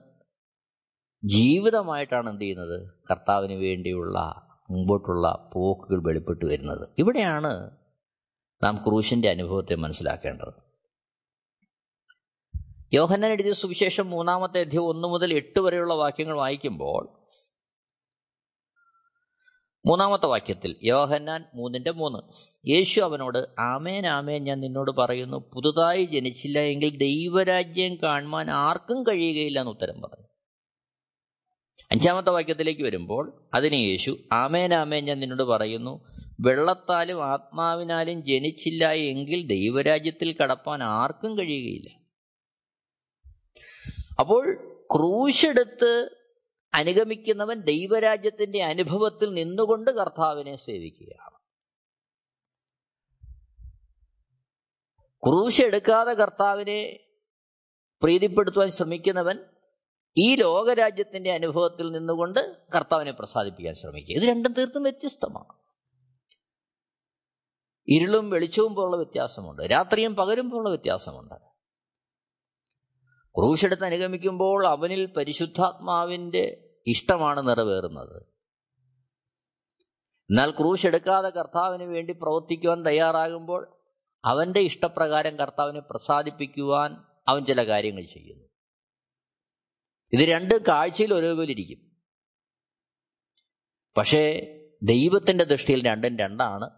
ജീവിതമായിട്ടാണ് 1.25 2.31
എന്ത് 2.31 2.43
ചെയ്യുന്നത്? 2.43 2.91
കർത്താവിന് 3.11 3.53
വേണ്ടിയുള്ള 3.53 4.19
മുമ്പോട്ടുള്ള 4.71 5.51
പോക്കുകൾ 5.55 6.03
വെളിപ്പെട്ടു 6.07 6.45
വരുന്നത്. 6.45 6.89
ഇവിടെയാണ് 6.99 7.71
നാം 8.63 8.77
ക്രൂശിന്റെ 8.77 9.31
അനുഭവത്തെ 9.31 9.75
മനസ്സിലാക്കേണ്ടത്. 9.75 10.68
യോഹന്നാൻ 12.95 13.31
എഴുതിയ 13.33 13.53
സുവിശേഷം 13.53 14.11
മൂന്നാമത്തെ 14.11 14.61
അധ്യയം 14.61 14.83
ഒന്ന് 14.83 15.09
മുതൽ 15.09 15.35
എട്ട് 15.35 15.61
വരെയുള്ള 15.61 15.95
വാക്യങ്ങൾ 15.95 16.37
വായിക്കുമ്പോൾ 16.37 17.09
മൂന്നാമത്തെ 19.87 20.27
വാക്യത്തിൽ 20.27 20.77
യോഹന്നാൻ 20.85 21.45
മൂന്നിന്റെ 21.55 21.91
മൂന്ന്. 21.91 22.19
യേശു 22.71 23.01
അവനോട് 23.01 23.61
ആമേൻ 23.61 24.07
ആമേൻ 24.07 24.45
ഞാൻ 24.45 24.61
നിന്നോട് 24.61 24.91
പറയുന്നു 24.91 25.51
പുതുതായി 25.55 26.05
ജനിച്ചില്ല 26.05 26.59
എങ്കിൽ 26.59 26.97
ദൈവരാജ്യം 26.97 27.99
കാണുവാൻ 28.03 28.51
ആർക്കും 28.51 29.03
കഴിയുകയില്ല 29.03 29.59
എന്ന് 29.59 29.71
ഉത്തരം 29.71 30.03
പറഞ്ഞു. 30.03 30.27
അഞ്ചാമത്തെ 31.91 32.31
വാക്യത്തിലേക്ക് 32.31 32.83
വരുമ്പോൾ 32.83 33.49
അതിന് 33.55 33.75
യേശു 33.75 34.17
ആമേൻ 34.33 34.75
ആമേൻ 34.75 35.05
ഞാൻ 35.05 35.21
നിന്നോട് 35.21 35.43
പറയുന്നു 35.43 36.05
വെള്ളത്താലും 36.41 37.25
ആത്മാവിനാലും 37.25 38.25
ജനിച്ചില്ല 38.27 38.93
എങ്കിൽ 38.93 39.47
ദൈവരാജ്യത്തിൽ 39.47 40.37
കടപ്പാൻ 40.37 40.83
ആർക്കും 40.83 41.39
കഴിയുകയില്ല. 41.39 42.08
അപ്പോൾ 44.19 44.57
ക്രൂശെടുത്ത് 44.97 46.11
അനുഗമിക്കുന്നവൻ 46.75 47.61
ദൈവരാജ്യത്തിന്റെ 47.61 48.63
അനുഭവത്തിൽ 48.63 49.35
നിന്നുകൊണ്ട് 49.35 49.91
കർത്താവിനെ 49.91 50.57
സേവിക്കുകയാണ്. 50.57 51.39
ക്രൂശെടുക്കാതെ 55.27 56.13
കർത്താവിനെ 56.13 57.01
പ്രീതിപ്പെടുത്തുവാൻ 58.03 58.71
ശ്രമിക്കുന്നവൻ 58.71 59.39
ഈ 60.17 60.37
ലോകരാജ്യത്തിന്റെ 60.37 61.33
അനുഭവത്തിൽ 61.33 61.91
നിന്നുകൊണ്ട് 61.91 62.57
കർത്താവിനെ 62.75 63.11
പ്രസാദിപ്പിക്കാൻ 63.11 63.75
ശ്രമിക്കുക. 63.75 64.17
ഇത് 64.17 64.23
രണ്ടും 64.23 64.53
തീർത്തും 64.53 64.83
വ്യത്യസ്തമാണ്. 64.83 65.59
ഇരുളും 67.89 68.31
വെളിച്ചവും 68.31 68.75
പോലുള്ള 68.75 68.97
വ്യത്യാസമുണ്ട്. 68.97 69.63
രാത്രിയും 69.63 70.17
പകരും 70.17 70.51
പോലുള്ള 70.51 70.69
വ്യത്യാസമുണ്ട്. 70.69 71.48
ക്രൂശെടുത്ത് 73.39 73.85
അനുഗമിക്കുമ്പോൾ 73.85 74.67
അവനിൽ 74.67 75.07
പരിശുദ്ധാത്മാവിന്റെ 75.07 76.75
ഇഷ്ടമാണ് 76.87 77.49
നിറവേറുന്നത്. 77.49 78.23
എന്നാൽ 80.31 80.51
ക്രൂശെടുക്കാതെ 80.51 81.29
കർത്താവിന് 81.29 81.83
വേണ്ടി 81.83 82.13
പ്രവർത്തിക്കുവാൻ 82.13 82.83
തയ്യാറാകുമ്പോൾ 82.83 83.81
അവന്റെ 84.25 84.61
ഇഷ്ടപ്രകാരം 84.61 85.37
കർത്താവിനെ 85.37 85.81
പ്രസാദിപ്പിക്കുവാൻ 85.81 87.05
അവൻ 87.29 87.45
ചില 87.45 87.67
കാര്യങ്ങൾ 87.67 88.03
ചെയ്യുന്നു. 88.03 88.49
ഇത് 90.13 90.29
രണ്ട് 90.29 90.67
കാഴ്ചയിൽ 90.67 91.15
ഒരേപോലെ 91.15 91.51
ഇരിക്കും 91.51 91.97
പക്ഷേ 93.97 94.55
ദൈവത്തിന്റെ 94.83 95.45
ദൃഷ്ടിയിൽ 95.45 95.87
രണ്ടും 95.87 96.19
രണ്ടാണ്. 96.19 96.71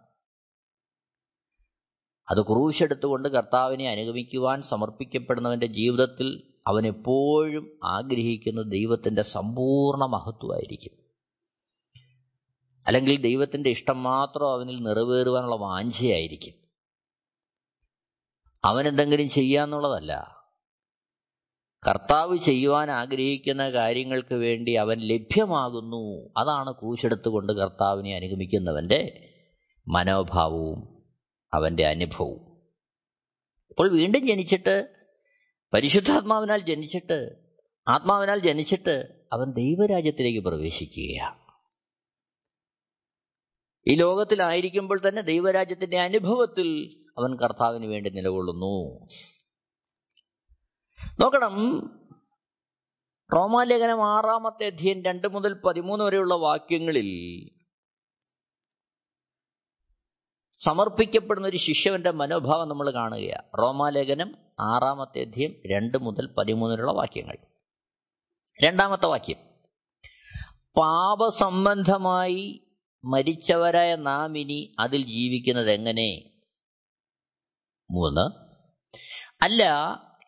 അത് 2.31 2.43
ക്രൂശെടുത്തുകൊണ്ട് 2.43 3.29
കർത്താവിനെ 3.29 3.91
അനുഗമിക്കുവാൻ 3.91 4.63
സമർപ്പിക്കപ്പെടുന്നവന്റെ 4.63 5.67
ജീവിതത്തിൽ 5.67 6.50
അവൻ 6.67 6.87
എപ്പോഴും 6.87 7.79
ആഗ്രഹിക്കുന്ന 7.85 8.63
ദൈവത്തിന്റെ 8.63 9.23
സമ്പൂർണ 9.23 10.05
മഹത്വമായിരിക്കും. 10.05 10.91
അല്ലെങ്കിൽ 12.87 13.21
ദൈവത്തിന്റെ 13.21 13.71
ഇഷ്ടം 13.71 14.03
മാത്രം 14.03 14.53
അവനിൽ 14.53 14.83
നിറവേറുവാനുള്ള 14.83 15.57
വാഞ്ചയായിരിക്കും. 15.57 16.55
അവനെന്തെങ്കിലും 18.65 19.29
ചെയ്യാന്നുള്ളതല്ല. 19.29 20.41
കർത്താവ് 21.89 22.39
ചെയ്യുവാൻ 22.39 22.91
ആഗ്രഹിക്കുന്ന 22.91 23.71
കാര്യങ്ങൾക്ക് 23.71 24.35
വേണ്ടി 24.35 24.73
അവൻ 24.73 24.99
ലഭ്യമാകുന്നു. 24.99 26.33
അതാണ് 26.37 26.73
കൂശെടുത്തുകൊണ്ട് 26.73 27.53
കർത്താവിനെ 27.53 28.17
അനുഗമിക്കുന്നവന്റെ 28.17 29.29
മനോഭാവവും 29.89 31.05
അവന്റെ 31.55 31.87
അനുഭവവും. 31.87 32.57
അപ്പോൾ 33.71 33.89
വീണ്ടും 33.89 34.27
ജനിച്ചിട്ട് 34.27 35.00
പരിശുദ്ധാത്മാവിനാൽ 35.73 36.61
ജനിച്ചിട്ട് 36.61 37.37
ആത്മാവിനാൽ 37.89 38.39
ജനിച്ചിട്ട് 38.39 39.27
അവൻ 39.33 39.53
ദൈവരാജ്യത്തിലേക്ക് 39.53 40.41
പ്രവേശിക്കുകയാണ്. 40.41 41.41
ഈ 43.87 43.95
ലോകത്തിലായിരിക്കുമ്പോൾ 43.95 45.01
തന്നെ 45.09 45.23
ദൈവരാജ്യത്തിന്റെ 45.23 45.99
അനുഭവത്തിൽ 45.99 47.01
അവൻ 47.19 47.39
കർത്താവിന് 47.39 47.87
വേണ്ടി 47.87 48.11
നിലകൊള്ളുന്നു. 48.11 49.07
നോക്കണം 51.21 51.55
റോമാലേഖനം 53.37 54.19
ആറാമത്തെ 54.19 54.67
അധ്യയൻ 54.67 55.05
രണ്ട് 55.05 55.29
മുതൽ 55.29 55.61
പതിമൂന്ന് 55.61 56.05
വരെയുള്ള 56.05 56.35
വാക്യങ്ങളിൽ 56.35 57.11
സമർപ്പിക്കപ്പെടുന്ന 60.57 61.49
ഒരു 61.49 61.57
ശിഷ്യവന്റെ 61.57 62.11
മനോഭാവം 62.11 62.69
നമ്മൾ 62.69 62.91
കാണുകയാണ്. 62.91 63.59
റോമാലേഖനം 63.59 64.50
ആറാമത്തെ 64.61 65.21
അധ്യയം 65.21 65.55
രണ്ട് 65.67 65.99
മുതൽ 65.99 66.35
പതിമൂന്നിലുള്ള 66.39 66.93
വാക്യങ്ങൾ. 66.93 67.37
രണ്ടാമത്തെ 68.65 69.07
വാക്യം. 69.07 69.37
പാപസംബന്ധമായി 70.77 72.61
മരിച്ചവരായ 73.05 73.97
നാം 73.97 74.39
ഇനി 74.39 74.75
അതിൽ 74.79 75.07
ജീവിക്കുന്നത് 75.07 75.71
എങ്ങനെ? 75.71 76.25
മൂന്ന്. 77.91 78.51
അല്ല 79.45 79.63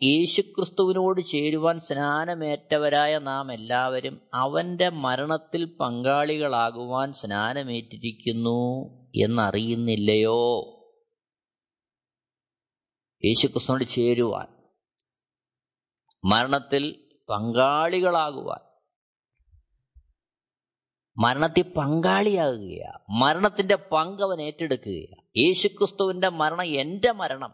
യേശുക്രിസ്തുവിനോട് 0.03 1.27
ചേരുവാൻ 1.27 1.81
സ്നാനമേറ്റവരായ 1.81 3.19
നാം 3.19 3.53
എല്ലാവരും 3.53 4.21
അവന്റെ 4.35 4.89
മരണത്തിൽ 4.89 5.77
പങ്കാളികളാകുവാൻ 5.81 7.13
സ്നാനമേറ്റിരിക്കുന്നു 7.13 8.93
എന്നറിയുന്നില്ലയോ? 9.25 10.82
യേശുക്രിസ്തുവിനോട് 13.25 13.85
ചേരുവാൻ 13.85 14.49
മരണത്തിൽ 16.25 16.85
പങ്കാളികളാകുവാൻ. 17.29 18.61
മരണത്തിൽ 21.17 21.63
പങ്കാളിയാകുകയാണ് 21.63 23.05
മരണത്തിന്റെ 23.11 23.75
പങ്ക് 23.75 24.23
അവൻ 24.23 24.43
ഏറ്റെടുക്കുകയാണ് 24.43 25.23
യേശുക്രിസ്തുവിന്റെ 25.37 26.29
മരണം 26.29 26.67
എന്റെ 26.73 27.13
മരണം 27.13 27.53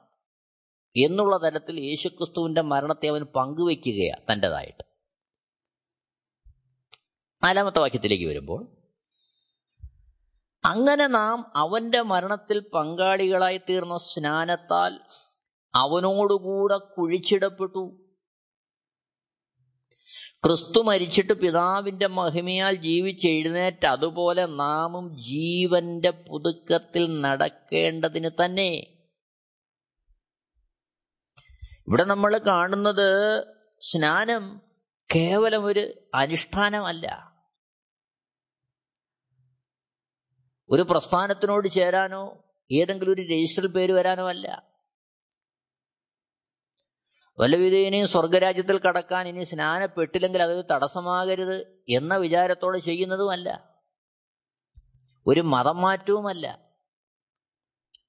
എന്നുള്ള 0.96 1.36
തരത്തിൽ 1.36 1.80
യേശുക്രിസ്തുവിന്റെ 1.80 2.60
മരണത്തെ 2.62 3.08
അവൻ 3.08 3.22
പങ്കുവെക്കുകയാണ് 3.22 4.32
തന്റെതായിട്ട് 4.32 4.84
നാലാമത്തെ 7.42 7.80
വാക്യത്തിലേക്ക് 7.80 8.28
വരുമ്പോൾ 8.28 8.60
അങ്ങനെ 10.64 11.06
നാം 11.06 11.52
അവന്റെ 11.56 12.02
മരണത്തിൽ 12.02 12.58
പങ്കാളികളായി 12.74 13.58
തീർന്ന 13.58 13.96
സ്നാനത്താൽ 13.96 14.94
അവനോടുകൂടെ 15.74 16.78
കുഴിച്ചിടപ്പെട്ടു. 16.78 18.04
ക്രിസ്തു 20.44 20.82
മരിച്ചിട്ട് 20.82 21.32
പിതാവിന്റെ 21.32 22.06
മഹിമയാൽ 22.06 22.74
ജീവിച്ചെഴുന്നേറ്റ് 22.74 23.86
അതുപോലെ 23.86 24.46
നാമും 24.46 25.22
ജീവന്റെ 25.22 26.10
പുതുക്കത്തിൽ 26.10 27.20
നടക്കേണ്ടതിന് 27.20 28.30
തന്നെ. 28.44 28.98
ഇവിടെ 31.88 32.04
നമ്മൾ 32.04 32.38
കാണുന്നത് 32.38 33.44
സ്നാനം 33.80 34.60
കേവലം 35.14 35.64
ഒരു 35.64 36.08
അനുഷ്ഠാനമല്ല. 36.14 37.38
ഒരു 40.70 40.82
പ്രസ്ഥാനത്തിനോട് 40.82 41.68
ചേരാനോ 41.68 42.44
ഏതെങ്കിലും 42.72 43.12
ഒരു 43.12 43.22
രജിസ്റ്റർ 43.22 43.66
പേര് 43.66 43.92
വരാനോ 43.92 44.28
അല്ല. 44.28 44.67
വല്ലവിധേനയും 47.40 48.08
സ്വർഗരാജ്യത്തിൽ 48.08 48.78
കടക്കാൻ 48.78 49.28
ഇനി 49.28 49.44
സ്നാനപ്പെട്ടില്ലെങ്കിൽ 49.44 50.42
അതൊരു 50.42 50.66
തടസ്സമാകരുത് 50.70 51.84
എന്ന 51.88 52.16
വിചാരത്തോടെ 52.16 52.78
ചെയ്യുന്നതുമല്ല. 52.78 53.76
ഒരു 55.26 55.40
മതം 55.40 55.80
മാറ്റവുമല്ല 55.80 56.70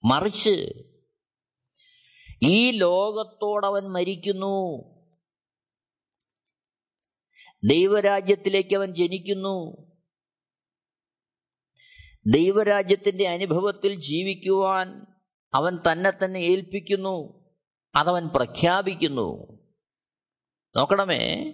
മറിച്ച് 0.05 0.83
ഈ 2.43 2.71
ലോകത്തോടവൻ 2.71 3.83
മരിക്കുന്നു. 3.83 4.89
ദൈവരാജ്യത്തിലേക്ക് 7.63 8.75
അവൻ 8.75 8.93
ജനിക്കുന്നു. 8.93 9.89
ദൈവരാജ്യത്തിന്റെ 12.27 13.27
അനുഭവത്തിൽ 13.27 13.99
ജീവിക്കുവാൻ 13.99 15.05
അവൻ 15.53 15.79
തന്നെ 15.91 16.11
തന്നെ 16.11 16.39
ഏൽപ്പിക്കുന്നു. 16.39 17.38
അതവൻ 17.95 18.27
പ്രഖ്യാപിക്കുന്നു. 18.27 19.59
നോക്കണമേ. 20.77 21.53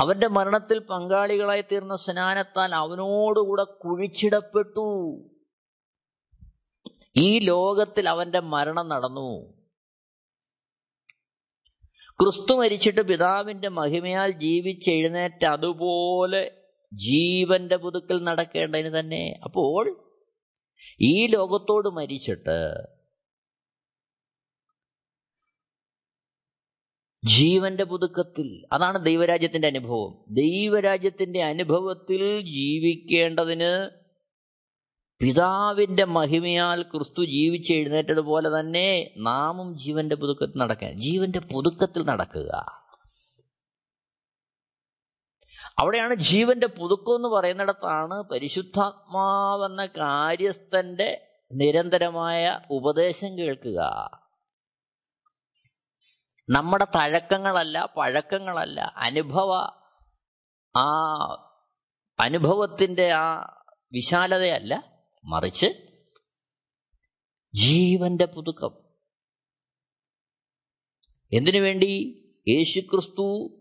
അവന്റെ 0.00 0.28
മരണത്തിൽ 0.28 0.78
പങ്കാളികളായി 0.78 1.60
തീർന്ന 1.60 1.96
സ്നാനത്താൽ 1.96 2.74
അവനോടുകൂടെ 2.74 3.64
കുഴിച്ചിടപ്പെട്ടു. 3.64 5.16
ഈ 7.16 7.38
ലോകത്തിൽ 7.38 8.08
അവന്റെ 8.08 8.40
മരണം 8.40 8.88
നടന്നു. 8.88 9.58
ക്രിസ്തു 12.20 12.54
മരിച്ചിട്ട് 12.54 13.00
പിതാവിന്റെ 13.00 13.68
മഹിമയാൽ 13.68 14.30
ജീവിച്ചെഴുന്നേറ്റ് 14.30 15.44
അതുപോലെ 15.44 16.64
ജീവന്റെ 16.92 17.76
പുതുക്കൽ 17.76 18.22
നടക്കേണ്ടതിന് 18.22 18.98
തന്നെ. 18.98 19.40
അപ്പോൾ 19.44 20.04
ഈ 21.00 21.26
ലോകത്തോട് 21.26 21.88
മരിച്ചിട്ട് 21.88 22.97
ജീവന്റെ 27.28 27.84
പുതുക്കത്തിൽ. 27.84 28.66
അതാണ് 28.72 29.04
ദൈവരാജ്യത്തിന്റെ 29.04 29.68
അനുഭവം. 29.68 30.24
ദൈവരാജ്യത്തിന്റെ 30.30 31.42
അനുഭവത്തിൽ 31.42 32.40
ജീവിക്കേണ്ടതിന് 32.40 33.90
പിതാവിന്റെ 35.20 36.04
മഹിമയാൽ 36.04 36.82
ക്രിസ്തു 36.82 37.24
ജീവിച്ച് 37.24 37.72
എഴുന്നേറ്റതുപോലെ 37.72 38.60
തന്നെ 38.60 39.14
നാമും 39.16 39.78
ജീവന്റെ 39.78 40.16
പുതുക്കത്തിൽ 40.16 40.58
നടക്കാൻ 40.58 41.00
ജീവന്റെ 41.00 41.38
പുതുക്കത്തിൽ 41.38 42.02
നടക്കുക. 42.02 42.78
അവിടെയാണ് 45.78 46.14
ജീവന്റെ 46.14 46.66
പുതുക്കം 46.66 47.16
എന്ന് 47.16 47.28
പറയുന്നിടത്താണ് 47.28 48.22
പരിശുദ്ധാത്മാവെന്ന 48.22 49.86
കാര്യസ്ഥന്റെ 49.86 51.20
നിരന്തരമായ 51.52 52.60
ഉപദേശം 52.70 53.38
കേൾക്കുക. 53.38 54.10
നമ്മുടെ 56.50 56.84
തഴക്കങ്ങളല്ല 56.84 57.94
പഴക്കങ്ങളല്ല 57.96 58.92
അനുഭവ 58.96 59.54
ആ 60.76 60.86
അനുഭവത്തിന്റെ 62.20 63.12
ആ 63.12 63.54
വിശാലതയല്ല. 63.92 65.04
മറിച്ച് 65.24 65.66
ജീവന്റെ 67.54 68.24
പുതുക്കം. 68.24 68.70
എന്തിനു 71.32 71.58
വേണ്ടി? 71.58 72.24
യേശുക്രിസ്തു 72.48 73.54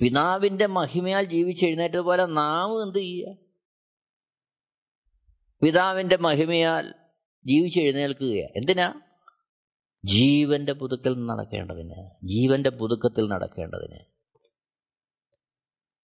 പിതാവിന്റെ 0.00 0.66
മഹിമയാൽ 0.66 1.24
ജീവിച്ചെഴുന്നേറ്റതുപോലെ 1.24 2.26
നാം 2.26 2.82
എന്ത് 2.82 2.98
ചെയ്യുക? 2.98 3.36
പിതാവിന്റെ 5.62 6.16
മഹിമയാൽ 6.16 6.94
ജീവിച്ചെഴുന്നേൽക്കുക 7.46 8.36
എന്തിനാ? 8.56 9.00
ജീവന്റെ 10.06 10.72
പുതുക്കൽ 10.72 11.14
നടക്കേണ്ടതിന് 11.26 12.00
ജീവന്റെ 12.24 12.70
പുതുക്കത്തിൽ 12.70 13.28
നടക്കേണ്ടതിന്. 13.28 14.00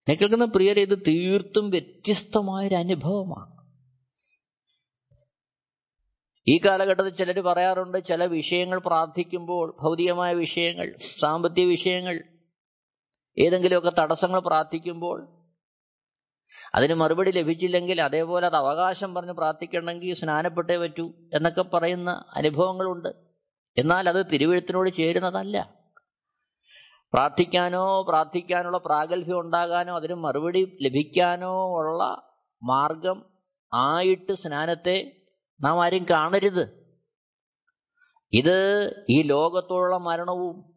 ഞാൻ 0.09 0.17
കേൾക്കുന്ന 0.21 0.45
പ്രിയരെ 0.45 0.83
ഇത് 0.83 0.99
തീർത്തും 0.99 1.71
വ്യത്യസ്തമായൊരു 1.71 2.75
അനുഭവമാണ്. 2.75 3.63
ഈ 6.49 6.61
കാലഘട്ടത്തിൽ 6.65 7.15
ചിലർ 7.15 7.41
പറയാറുണ്ട് 7.41 8.07
ചില 8.07 8.25
വിഷയങ്ങൾ 8.25 8.79
പ്രാർത്ഥിക്കുമ്പോൾ 8.79 9.77
ഭൗതികമായ 9.83 10.35
വിഷയങ്ങൾ 10.35 10.97
സാമ്പത്തിക 10.99 11.67
വിഷയങ്ങൾ 11.67 12.25
ഏതെങ്കിലുമൊക്കെ 13.39 13.93
തടസ്സങ്ങൾ 13.99 14.41
പ്രാർത്ഥിക്കുമ്പോൾ 14.41 15.43
അതിന് 16.75 16.95
മറുപടി 16.95 17.31
ലഭിച്ചില്ലെങ്കിൽ 17.31 18.01
അതേപോലെ 18.03 18.47
അത് 18.47 18.57
അവകാശം 18.57 19.15
പറഞ്ഞ് 19.15 19.33
പ്രാർത്ഥിക്കണമെങ്കിൽ 19.33 20.15
സ്നാനപ്പെട്ടേ 20.15 20.77
പറ്റൂ 20.77 21.13
എന്നൊക്കെ 21.35 21.63
പറയുന്ന 21.63 22.25
അനുഭവങ്ങളുണ്ട്. 22.37 23.32
എന്നാൽ 23.77 24.09
അത് 24.09 24.27
തിരുവഴുത്തിനോട് 24.33 24.91
ചേരുന്നതല്ല. 24.97 25.83
പ്രാർത്ഥിക്കാനോ 27.13 28.03
പ്രാർത്ഥിക്കാനുള്ള 28.03 28.79
പ്രാഗൽഭ്യം 28.79 29.41
ഉണ്ടാകാനോ 29.41 29.97
അതിന് 29.97 30.15
മറുപടി 30.15 30.79
ലഭിക്കാനോ 30.83 31.79
ഉള്ള 31.79 32.33
മാർഗം 32.65 33.33
ആയിട്ട് 33.75 34.33
സ്നാനത്തെ 34.33 35.13
നാം 35.61 35.85
ആരും 35.85 36.07
കാണരുത്. 36.11 36.83
ഇത് 38.33 38.59
ഈ 39.11 39.23
ലോകത്തോടുള്ള 39.23 39.97
മരണവും 39.97 40.73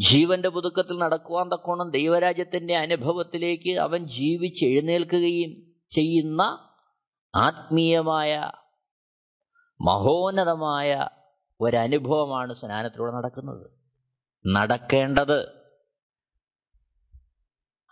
ജീവന്റെ 0.00 0.48
പുതുക്കത്തിൽ 0.48 0.98
നടക്കുവാൻ 0.98 1.48
തക്കോണം 1.48 1.90
ദൈവരാജ്യത്തിന്റെ 1.90 2.76
അനുഭവത്തിലേക്ക് 2.76 3.78
അവൻ 3.78 4.06
ജീവിച്ചെഴുന്നേൽക്കുകയും 4.06 5.52
ചെയ്യുന്ന 5.90 6.42
ആത്മീയമായ 7.36 8.50
മഹോന്നതമായ 9.84 11.08
ഒരനുഭവമാണ് 11.60 12.52
സ്നാനത്തിലൂടെ 12.54 13.12
നടക്കുന്നത്. 13.12 13.66
നടക്കേണ്ടത് 14.46 15.38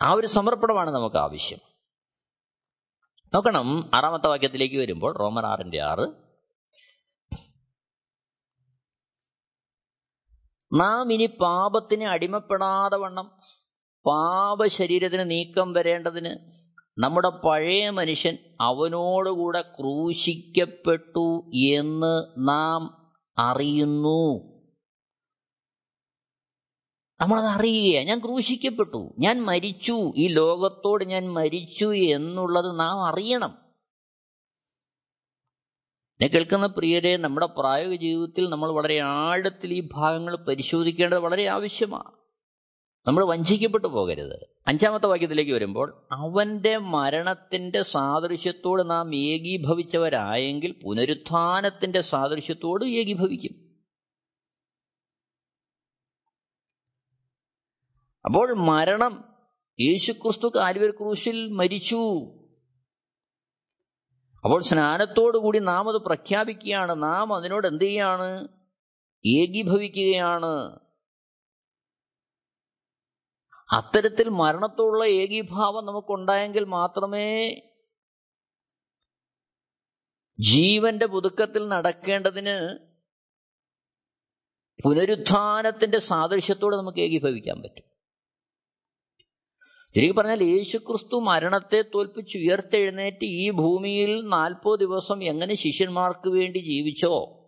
ആ 0.01 0.13
ഒരു 0.13 0.27
സമർപ്പണമാണ് 0.27 0.89
നമുക്ക് 0.89 1.15
ആവശ്യം 1.15 1.61
നോക്കണം 3.33 3.67
ആറാമത്തെ 3.93 4.27
വാക്യത്തിലേക്ക് 4.27 4.77
വരുമ്പോൾ 4.77 5.17
റോമൻ 5.17 5.45
ആറിന്റെ 5.45 5.79
ആറ്. 5.81 6.05
നാം 10.71 11.13
ഇനി 11.13 11.25
പാപത്തിന് 11.25 12.03
അടിമപ്പെടാതെ 12.03 12.97
വണ്ണം 12.97 13.27
പാപശരീരത്തിന് 14.05 15.31
നീക്കം 15.31 15.73
വരേണ്ടതിന് 15.73 16.31
നമ്മുടെ 16.97 17.29
പഴയ 17.29 17.89
മനുഷ്യൻ 17.89 18.37
അവനോടുകൂടെ 18.61 19.61
ക്രൂശിക്കപ്പെട്ടു 19.61 21.51
എന്ന് 21.53 22.23
നാം 22.37 23.11
അറിയുന്നു. 23.37 24.53
നമ്മളത് 27.21 27.45
അറിയുക 27.45 28.01
ഞാൻ 28.01 28.19
ക്രൂശിക്കപ്പെട്ടു. 28.19 29.15
ഞാൻ 29.19 29.41
മരിച്ചു. 29.41 30.13
ഈ 30.15 30.27
ലോകത്തോട് 30.27 31.03
ഞാൻ 31.03 31.33
മരിച്ചു 31.33 31.93
എന്നുള്ളത് 31.93 32.79
നാം 32.79 33.07
അറിയണം. 33.07 33.57
എന്നെ 36.13 36.27
കേൾക്കുന്ന 36.27 36.65
പ്രിയരെ 36.67 37.17
നമ്മുടെ 37.17 37.45
പ്രായോഗിക 37.45 37.99
ജീവിതത്തിൽ 37.99 38.49
നമ്മൾ 38.49 38.71
വളരെ 38.71 38.99
ആഴത്തിൽ 38.99 39.73
ഈ 39.73 39.89
ഭാഗങ്ങൾ 39.93 40.35
പരിശോധിക്കേണ്ടത് 40.35 41.19
വളരെ 41.19 41.45
ആവശ്യമാണ്. 41.45 42.22
നമ്മൾ 43.07 43.25
വഞ്ചിക്കപ്പെട്ടു 43.25 43.87
പോകരുത്. 43.87 44.47
അഞ്ചാമത്തെ 44.67 45.07
വാക്യത്തിലേക്ക് 45.07 45.51
വരുമ്പോൾ 45.51 46.07
അവന്റെ 46.11 46.77
മരണത്തിന്റെ 46.77 47.81
സാദൃശ്യത്തോട് 47.81 48.89
നാം 48.89 49.15
ഏകീഭവിച്ചവരായെങ്കിൽ 49.15 50.75
പുനരുത്ഥാനത്തിന്റെ 50.83 52.01
സാദൃശ്യത്തോട് 52.01 52.85
ഏകീഭവിക്കും. 52.85 53.79
അപ്പോൾ 58.25 58.53
മരണം 58.53 59.35
യേശുക്രിസ്തു 59.79 60.51
കാൽവർ 60.55 60.91
ക്രൂശിൽ 60.91 61.47
മരിച്ചു. 61.47 62.19
അപ്പോൾ 64.43 64.61
സ്നാനത്തോടുകൂടി 64.61 65.59
നാം 65.59 65.89
അത് 65.89 65.95
പ്രഖ്യാപിക്കുകയാണ്. 65.95 67.03
നാം 67.03 67.35
അതിനോട് 67.35 67.67
എന്ത് 67.67 67.83
ചെയ്യാണ്? 67.83 68.47
ഏകീഭവിക്കുകയാണ്. 69.25 70.79
അത്തരത്തിൽ 73.71 74.29
മരണത്തോടുള്ള 74.29 75.07
ഏകീഭാവം 75.07 75.85
നമുക്കുണ്ടായെങ്കിൽ 75.85 76.63
മാത്രമേ 76.63 77.55
ജീവന്റെ 80.39 81.05
പുതുക്കത്തിൽ 81.05 81.67
നടക്കേണ്ടതിന് 81.67 82.77
പുനരുത്ഥാനത്തിന്റെ 84.85 85.99
സാദൃശ്യത്തോടെ 85.99 86.75
നമുക്ക് 86.75 86.99
ഏകീഭവിക്കാൻ 86.99 87.61
പറ്റും. 87.61 87.83
ശരിക്കും 89.95 90.15
പറഞ്ഞാൽ 90.15 90.43
യേശുക്രിസ്തു 90.43 91.15
മരണത്തെ 91.15 91.81
തോൽപ്പിച്ച് 91.81 92.37
ഉയർത്തെഴുന്നേറ്റ് 92.37 93.25
ഈ 93.25 93.51
ഭൂമിയിൽ 93.51 94.21
നാൽപ്പത് 94.25 94.79
ദിവസം 94.79 95.23
എങ്ങനെ 95.23 95.55
ശിഷ്യന്മാർക്ക് 95.55 96.29
വേണ്ടി 96.29 96.59
ജീവിച്ചോ 96.59 97.41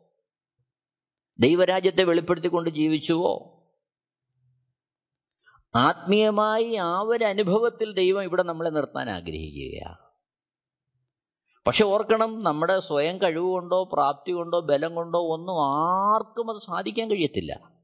ദൈവരാജ്യത്തെ 1.39 2.04
വെളിപ്പെടുത്തിക്കൊണ്ട് 2.04 2.69
ജീവിച്ചുവോ? 2.69 3.55
ആത്മീയമായി 5.75 6.75
ആ 6.75 6.99
ഒരു 6.99 7.25
അനുഭവത്തിൽ 7.25 7.93
ദൈവം 7.93 8.23
ഇവിടെ 8.23 8.43
നമ്മളെ 8.43 8.69
നിർത്താൻ 8.69 9.09
ആഗ്രഹിക്കുകയാണ്. 9.09 10.05
പക്ഷെ 11.67 11.85
ഓർക്കണം 11.85 12.43
നമ്മുടെ 12.43 12.79
സ്വയം 12.79 13.21
കഴിവ് 13.21 13.45
കൊണ്ടോ 13.45 13.89
പ്രാപ്തി 13.93 14.31
കൊണ്ടോ 14.31 14.59
ബലം 14.59 14.95
കൊണ്ടോ 14.95 15.19
ഒന്നും 15.19 15.53
ആർക്കും 15.53 16.51
അത് 16.51 16.61
സാധിക്കാൻ 16.61 17.11
കഴിയത്തില്ല. 17.11 17.75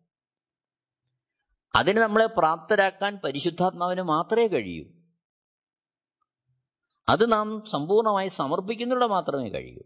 അതിന് 1.76 1.98
നമ്മളെ 1.98 2.26
പ്രാപ്തരാക്കാൻ 2.26 3.20
പരിശുദ്ധാത്മാവിന് 3.24 4.02
മാത്രമേ 4.02 4.48
കഴിയൂ. 4.48 4.86
അത് 7.10 7.32
നാം 7.32 7.64
സമ്പൂർണമായി 7.72 8.28
സമർപ്പിക്കുന്നതിലൂടെ 8.28 9.08
മാത്രമേ 9.08 9.50
കഴിയൂ. 9.50 9.84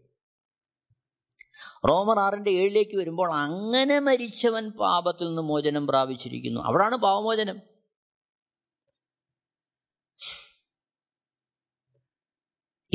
റോമർ 1.88 2.18
ആറിന്റെ 2.18 2.50
ഏഴിലേക്ക് 2.50 2.96
വരുമ്പോൾ 2.96 3.32
അങ്ങനെ 3.32 3.98
മരിച്ചവൻ 3.98 4.70
പാപത്തിൽ 4.70 5.26
നിന്ന് 5.26 5.42
മോചനം 5.42 5.86
പ്രാപിച്ചിരിക്കുന്നു. 5.86 6.60
അവിടാണ് 6.60 6.96
പാവമോചനം. 6.96 7.75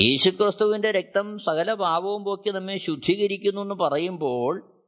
യേശുക്രിസ്തുവിന്റെ 0.02 0.92
രക്തം 0.92 1.40
സകല 1.40 1.74
പാപവും 1.74 2.24
പോക്കി 2.24 2.50
നമ്മെ 2.50 2.78
ശുദ്ധീകരിക്കുന്നു 2.78 3.62
എന്ന് 3.62 3.76
പറയുമ്പോൾ 3.76 4.80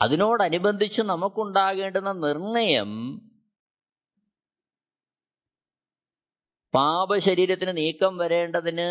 അതിനോടനുബന്ധിച്ച് 0.00 1.02
നമുക്കുണ്ടാകേണ്ടുന്ന 1.02 2.12
നിർണയം 2.12 3.20
പാപശരീരത്തിന് 6.74 7.76
നീക്കം 7.76 8.16
വരേണ്ടതിന് 8.16 8.88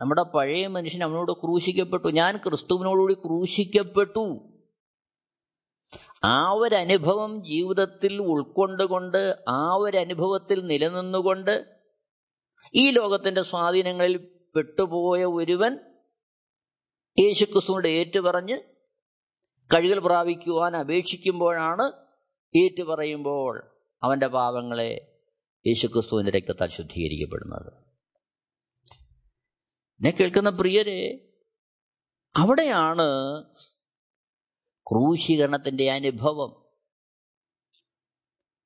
നമ്മുടെ 0.00 0.22
പഴയ 0.22 0.66
മനുഷ്യൻ 0.66 1.04
അവനോട് 1.04 1.32
ക്രൂശിക്കപ്പെട്ടു. 1.32 2.08
ഞാൻ 2.08 2.36
ക്രിസ്തുവിനോടുകൂടി 2.36 3.14
ക്രൂശിക്കപ്പെട്ടു. 3.14 4.50
ആ 6.24 6.50
ഒരു 6.50 6.74
അനുഭവം 6.74 7.44
ജീവിതത്തിൽ 7.44 8.22
ഉൾക്കൊണ്ടുകൊണ്ട് 8.22 9.44
ആ 9.48 9.74
ഒരു 9.74 9.96
അനുഭവത്തിൽ 9.96 10.66
നിലനിന്നുകൊണ്ട് 10.66 11.77
ഈ 12.74 12.90
ലോകത്തിന്റെ 12.90 13.42
സ്വാധീനങ്ങളിൽ 13.42 14.42
പെട്ടുപോയ 14.56 15.24
ഒരുവൻ 15.24 15.72
യേശുക്രിസ്തുവിനോട് 17.20 17.88
ഏറ്റുപറഞ്ഞ് 17.88 18.58
കഴുകൽ 19.74 19.98
പ്രാപിക്കുവാൻ 19.98 20.76
അപേക്ഷിക്കുമ്പോഴാണ് 20.76 21.82
ഏറ്റുപറയുമ്പോൾ 22.58 23.78
അവന്റെ 24.02 24.26
പാപങ്ങളെ 24.26 25.18
യേശുക്രിസ്തുവിന്റെ 25.66 26.32
രക്തത്താൽ 26.32 26.70
ശുദ്ധീകരിക്കപ്പെടുന്നത്. 26.70 27.72
എന്നെ 30.00 30.10
കേൾക്കുന്ന 30.10 30.50
പ്രിയരെ 30.50 31.28
അവിടെയാണ് 32.36 33.06
ക്രൂശീകരണത്തിന്റെ 34.90 35.90
അനുഭവം 35.90 36.68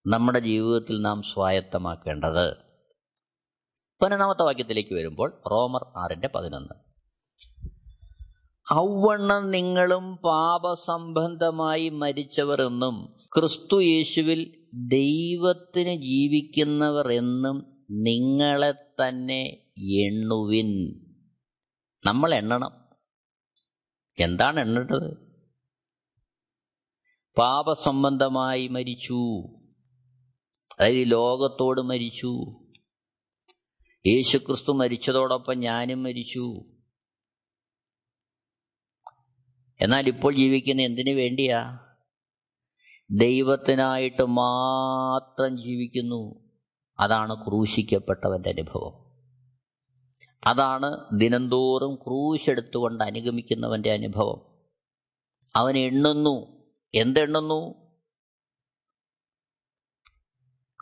നമ്മുടെ 0.07 0.38
ജീവിതത്തിൽ 0.38 1.00
നാം 1.00 1.22
സ്വായത്തമാക്കേണ്ടത്. 1.22 2.71
പതിനൊന്നാമത്തെ 4.03 4.43
വാക്യത്തിലേക്ക് 4.43 4.95
വരുമ്പോൾ 4.95 5.43
റോമർ 5.51 5.87
ആറിന്റെ 5.97 6.29
പതിനൊന്ന്. 6.29 6.93
ഔവണ്ണം 8.75 9.51
നിങ്ങളും 9.51 10.17
പാപസംബന്ധമായി 10.17 11.88
മരിച്ചവർ 11.88 12.62
എന്നും 12.62 13.17
ക്രിസ്തു 13.37 13.83
യേശുവിൽ 13.83 14.69
ദൈവത്തിന് 14.75 16.03
ജീവിക്കുന്നവർ 16.03 17.12
എന്നും 17.12 17.85
നിങ്ങളെ 17.91 18.71
തന്നെ 18.71 19.43
എണ്ണുവിൻ. 19.79 21.01
നമ്മൾ 22.07 22.35
എണ്ണണം. 22.35 22.88
എന്താണ് 24.19 24.61
എണ്ണേണ്ടത്? 24.61 25.15
പാപസംബന്ധമായി 27.38 28.69
മരിച്ചു. 28.69 29.43
അതായത് 30.81 31.11
ലോകത്തോട് 31.11 31.81
മരിച്ചു. 31.81 32.62
യേശുക്രിസ്തു 34.07 34.73
മരിച്ചതോടൊപ്പം 34.73 35.59
ഞാനും 35.59 36.03
മരിച്ചു. 36.03 36.65
എന്നാൽ 39.81 40.09
ഇപ്പോൾ 40.09 40.37
ജീവിക്കുന്ന 40.37 40.83
എന്തിനു 40.83 41.11
വേണ്ടിയാ? 41.11 41.79
ദൈവത്തിനായിട്ട് 43.11 44.23
മാത്രം 44.23 45.62
ജീവിക്കുന്നു. 45.62 46.51
അതാണ് 47.01 47.47
ക്രൂശിക്കപ്പെട്ടവന്റെ 47.47 48.51
അനുഭവം. 48.51 49.03
അതാണ് 50.47 51.21
ദിനംതോറും 51.21 51.95
ക്രൂശെടുത്തുകൊണ്ട് 51.95 53.05
അനുഗമിക്കുന്നവന്റെ 53.05 53.93
അനുഭവം. 53.93 54.62
അവൻ 55.57 55.79
എണ്ണുന്നു. 55.79 56.62
എന്തെണ്ണുന്നു? 56.95 57.75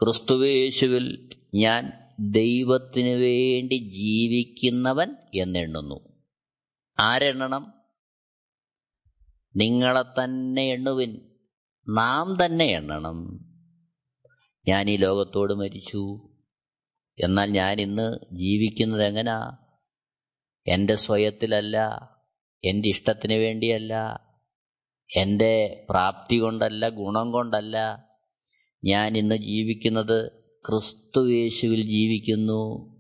ക്രിസ്തുവേശുവിൽ 0.03 1.31
ഞാൻ 1.55 2.10
ദൈവത്തിനു 2.21 3.09
വേണ്ടി 3.09 3.75
ജീവിക്കുന്നവൻ 3.75 5.15
എന്നെണ്ണുന്നു. 5.35 6.23
ആരെണ്ണണം? 7.01 7.75
നിങ്ങളെ 9.57 10.03
തന്നെ 10.03 10.69
എണ്ണുവിൻ. 10.69 11.31
നാം 11.89 12.45
തന്നെ 12.45 12.65
എണ്ണണം. 12.65 13.47
ഞാൻ 14.69 14.91
ഈ 14.91 14.97
ലോകത്തോട് 14.97 15.53
മരിച്ചു. 15.53 16.29
എന്നാൽ 17.25 17.51
ഞാൻ 17.51 17.81
ഇന്ന് 17.81 18.37
ജീവിക്കുന്നത് 18.37 19.05
എങ്ങനാ? 19.05 19.59
എന്റെ 20.67 20.97
സ്വയത്തിലല്ല 20.97 21.77
എന്റെ 22.65 22.89
ഇഷ്ടത്തിന് 22.89 23.33
വേണ്ടിയല്ല 23.33 23.95
എന്റെ 25.17 25.87
പ്രാപ്തി 25.91 26.39
കൊണ്ടല്ല 26.39 26.89
ഗുണം 26.89 27.33
കൊണ്ടല്ല 27.33 28.09
ഞാൻ 28.85 29.17
ഇന്ന് 29.17 29.35
ജീവിക്കുന്നത് 29.35 30.40
ക്രിസ്തുവേശുവിൽ 30.69 31.87
ജീവിക്കുന്നു. 31.87 32.97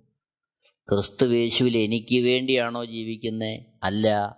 ക്രിസ്തുവേശുവിൽ 0.88 1.78
എനിക്ക് 1.78 2.20
വേണ്ടിയാണോ 2.20 2.84
ജീവിക്കുന്നത് 2.84 3.60
അല്ല. 3.82 4.36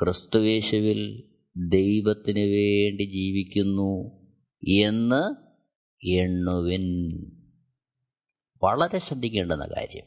ക്രിസ്തുവേശുവിൽ 0.00 1.22
ദൈവത്തിന് 1.56 2.38
വേണ്ടി 2.38 3.02
ജീവിക്കുന്നു 3.02 4.22
എന്ന് 4.68 5.34
എണ്ണുവിൻ. 6.06 7.10
വളരെ 8.62 8.98
ശ്രദ്ധിക്കേണ്ടുന്ന 8.98 9.66
കാര്യം. 9.66 10.04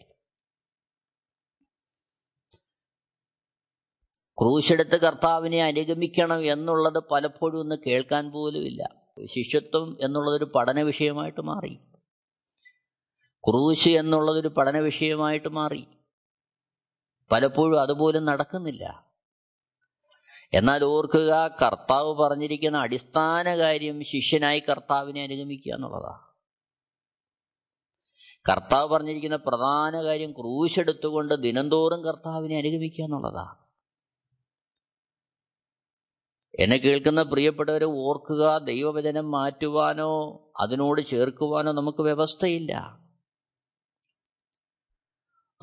ക്രൂശെടുത്ത് 4.39 4.99
കർത്താവിനെ 4.99 5.63
അനുഗമിക്കണം 5.63 6.51
എന്നുള്ളത് 6.51 7.03
പലപ്പോഴും 7.11 7.59
ഒന്ന് 7.59 7.75
കേൾക്കാൻ 7.87 8.31
പോലുമില്ല. 8.31 8.95
ശിഷ്യത്വം 9.25 9.97
എന്നുള്ളതൊരു 10.01 10.51
പഠന 10.55 10.81
വിഷയമായിട്ട് 10.81 11.41
മാറി. 11.41 11.79
ക്രൂശ് 13.47 13.89
എന്നുള്ളതൊരു 13.89 14.47
പഠന 14.47 14.77
വിഷയമായിട്ട് 14.77 15.47
മാറി. 15.47 15.87
പലപ്പോഴും 17.31 17.81
അതുപോലും 17.81 18.25
നടക്കുന്നില്ല. 18.25 19.05
എന്നാൽ 20.53 20.83
ഓർക്കുക 20.83 21.47
കർത്താവ് 21.47 22.15
പറഞ്ഞിരിക്കുന്ന 22.15 22.77
അടിസ്ഥാന 22.77 23.57
കാര്യം 23.57 24.03
ശിഷ്യനായി 24.03 24.59
കർത്താവിനെ 24.59 25.23
അനുഗമിക്കുക 25.23 25.73
എന്നുള്ളതാണ് 25.73 26.25
കർത്താവ് 28.49 28.89
പറഞ്ഞിരിക്കുന്ന 28.89 29.35
പ്രധാന 29.35 30.03
കാര്യം 30.03 30.31
ക്രൂശെടുത്തുകൊണ്ട് 30.31 31.33
ദിനംതോറും 31.33 32.03
കർത്താവിനെ 32.03 32.57
അനുഗമിക്കുക 32.57 33.03
എന്നുള്ളതാ. 33.03 33.55
എന്നെ 36.59 36.77
കേൾക്കുന്ന 36.77 37.21
പ്രിയപ്പെട്ടവരെ 37.21 37.85
ഓർക്കുക 37.85 38.57
ദൈവവചനം 38.57 39.31
മാറ്റുവാനോ 39.31 40.41
അതിനോട് 40.59 41.07
ചേർക്കുവാനോ 41.07 41.71
നമുക്ക് 41.71 42.01
വ്യവസ്ഥയില്ല. 42.01 43.04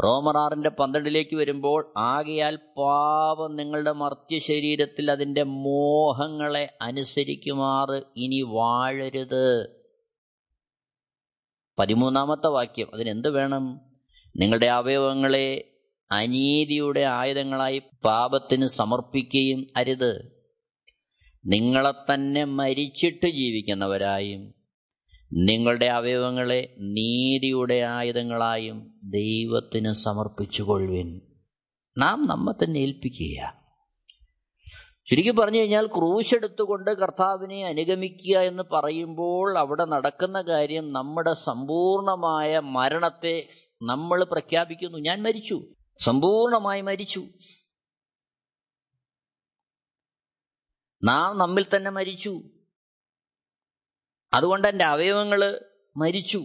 റോമറാറിന്റെ 0.05 0.69
പന്ത്രണ്ടിലേക്ക് 0.69 1.37
വരുമ്പോൾ 1.37 1.93
ആകയാൽ 1.97 2.57
പാപം 2.57 3.57
നിങ്ങളുടെ 3.57 3.93
മർത്യ 3.93 4.39
ശരീരത്തിൽ 4.39 5.11
അതിന്റെ 5.11 5.43
മോഹങ്ങളെ 5.43 6.77
അനുസരിക്കുമാറ് 6.83 8.03
ഇനി 8.17 8.43
വാഴരുത്. 8.43 9.67
പതിമൂന്നാമത്തെ 11.79 12.47
വാക്യം 12.47 12.95
അതിനെന്ത് 12.95 13.31
വേണം? 13.31 13.81
നിങ്ങളുടെ 14.37 14.67
അവയവങ്ങളെ 14.67 15.65
അനീതിയുടെ 16.13 17.01
ആയുധങ്ങളായി 17.01 17.83
പാപത്തിന് 18.05 18.67
സമർപ്പിക്കുകയും 18.67 19.67
അരുത്. 19.77 20.43
നിങ്ങളെ 21.47 22.15
തന്നെ 22.15 22.45
മരിച്ചിട്ട് 22.45 23.27
ജീവിക്കുന്നവരായും 23.27 24.62
നിങ്ങളുടെ 25.33 25.87
അവയവങ്ങളെ 25.87 26.77
നീതിയുടെ 26.81 27.75
ആയുധങ്ങളായും 27.75 29.01
ദൈവത്തിന് 29.05 29.93
സമർപ്പിച്ചു 29.93 30.63
കൊള്ളുവിൻ 30.63 31.21
നാം 31.99 32.27
നമ്മെ 32.27 32.65
തന്നെ 32.65 32.81
ഏൽപ്പിക്കുക 32.81 33.63
ശരിക്കും 35.11 35.37
പറഞ്ഞു 35.37 35.59
കഴിഞ്ഞാൽ 35.59 35.87
ക്രൂശെടുത്തുകൊണ്ട് 35.87 36.91
കർത്താവിനെ 36.91 37.67
അനുഗമിക്കുക 37.67 38.39
എന്ന് 38.39 38.63
പറയുമ്പോൾ 38.63 39.59
അവിടെ 39.59 39.85
നടക്കുന്ന 39.85 40.43
കാര്യം 40.43 40.93
നമ്മുടെ 40.93 41.33
സമ്പൂർണമായ 41.33 42.59
മരണത്തെ 42.59 43.49
നമ്മൾ 43.83 44.25
പ്രഖ്യാപിക്കുന്നു. 44.25 44.99
ഞാൻ 44.99 45.23
മരിച്ചു. 45.23 45.63
സമ്പൂർണമായി 46.01 46.81
മരിച്ചു. 46.81 47.25
നാം 51.05 51.39
നമ്മിൽ 51.39 51.67
തന്നെ 51.77 51.91
മരിച്ചു. 51.91 52.43
അതുകൊണ്ട് 54.35 54.69
എന്റെ 54.69 54.85
അവയവങ്ങൾ 54.85 55.65
മരിച്ചു. 55.97 56.45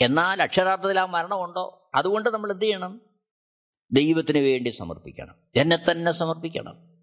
എന്നാൽ 0.00 0.42
അക്ഷരാർത്ഥത്തിൽ 0.42 1.00
ആ 1.00 1.04
മരണമുണ്ടോ? 1.04 1.90
അതുകൊണ്ട് 1.94 2.30
നമ്മൾ 2.30 2.52
എന്ത് 2.52 2.64
ചെയ്യണം? 2.64 3.00
ദൈവത്തിന് 3.92 4.38
വേണ്ടി 4.38 4.70
സമർപ്പിക്കണം. 4.70 5.34
എന്നെ 5.56 5.78
തന്നെ 5.90 6.12
സമർപ്പിക്കണം. 6.12 6.94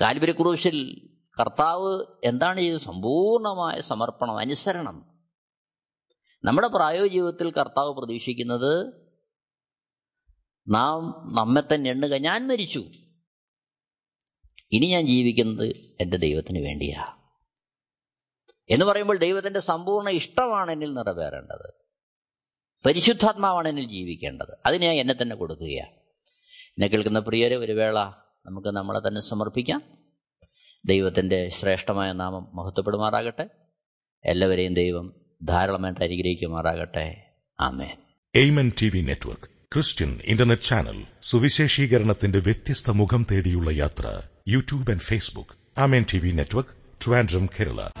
കാൽവരി 0.00 0.32
ക്രൂശിൽ 0.32 1.10
കർത്താവ് 1.40 2.04
എന്താണ് 2.24 2.60
ചെയ്തത്? 2.60 2.80
സമ്പൂർണമായ 2.80 3.80
സമർപ്പണം 3.80 4.38
അനുസരണം. 4.38 5.18
നമ്മുടെ 6.44 6.68
പ്രായോഗിക 6.68 7.12
ജീവിതത്തിൽ 7.12 7.50
കർത്താവ് 7.50 7.94
പ്രതീക്ഷിക്കുന്നത് 7.94 8.86
നാം 10.68 11.28
നമ്മെ 11.32 11.62
തന്നെ 11.74 11.90
എണ്ണുക. 11.90 12.14
ഞാൻ 12.14 12.48
മരിച്ചു. 12.48 12.84
ഇനി 14.72 14.86
ഞാൻ 14.86 15.06
ജീവിക്കുന്നത് 15.06 15.68
എന്റെ 16.00 16.16
ദൈവത്തിന് 16.16 16.58
വേണ്ടിയാ. 16.58 17.19
എന്ന് 18.70 18.86
പറയുമ്പോൾ 18.86 19.18
ദൈവത്തിന്റെ 19.18 19.60
സമ്പൂർണ 19.60 20.08
ഇഷ്ടമാണ് 20.08 20.70
എന്നിൽ 20.70 20.94
നിറവേറേണ്ടത്. 20.94 21.72
പരിശുദ്ധാത്മാവാണ് 22.86 23.68
എന്നിൽ 23.68 23.88
ജീവിക്കേണ്ടത്. 23.88 24.56
അതിന് 24.66 24.82
ഞാൻ 24.82 24.94
എന്നെ 24.94 25.14
തന്നെ 25.22 25.36
കൊടുക്കുകയാണ്. 25.36 25.90
എന്നെ 26.68 26.86
കേൾക്കുന്ന 26.86 27.18
പ്രിയരെ 27.18 27.56
ഒരു 27.56 27.72
വേള 27.72 27.98
നമുക്ക് 28.46 28.68
നമ്മളെ 28.68 29.08
തന്നെ 29.08 29.20
സമർപ്പിക്കാം. 29.20 29.82
ദൈവത്തിന്റെ 30.84 31.48
ശ്രേഷ്ഠമായ 31.48 32.12
നാമം 32.12 32.56
മഹത്വപ്പെടുമാറാകട്ടെ. 32.56 33.48
എല്ലാവരെയും 34.24 34.74
ദൈവം 34.74 35.14
ധാരാളമായിട്ട് 35.42 36.04
അനുഗ്രഹിക്കുമാറാകട്ടെ. 36.04 37.34
ആമേൻ. 37.60 37.96
Amen 38.34 38.72
T 38.82 38.88
V 38.94 39.00
network 39.00 39.48
Christian 39.74 40.20
internet 40.24 40.62
channel 40.62 41.04
സുവിശേഷീകരണത്തിന്റെ 41.22 42.38
വ്യത്യസ്ത 42.38 42.90
മുഖം 42.90 43.26
തേടിയുള്ള 43.30 43.70
യാത്ര 43.70 44.22
YouTube 44.48 44.90
and 44.90 45.00
Facebook. 45.00 45.80
Amen 45.80 46.04
Amen 46.10 46.24
TV 46.24 46.34
Network, 46.40 46.66
Trivandrum 47.06 47.46
Kerala. 47.46 48.00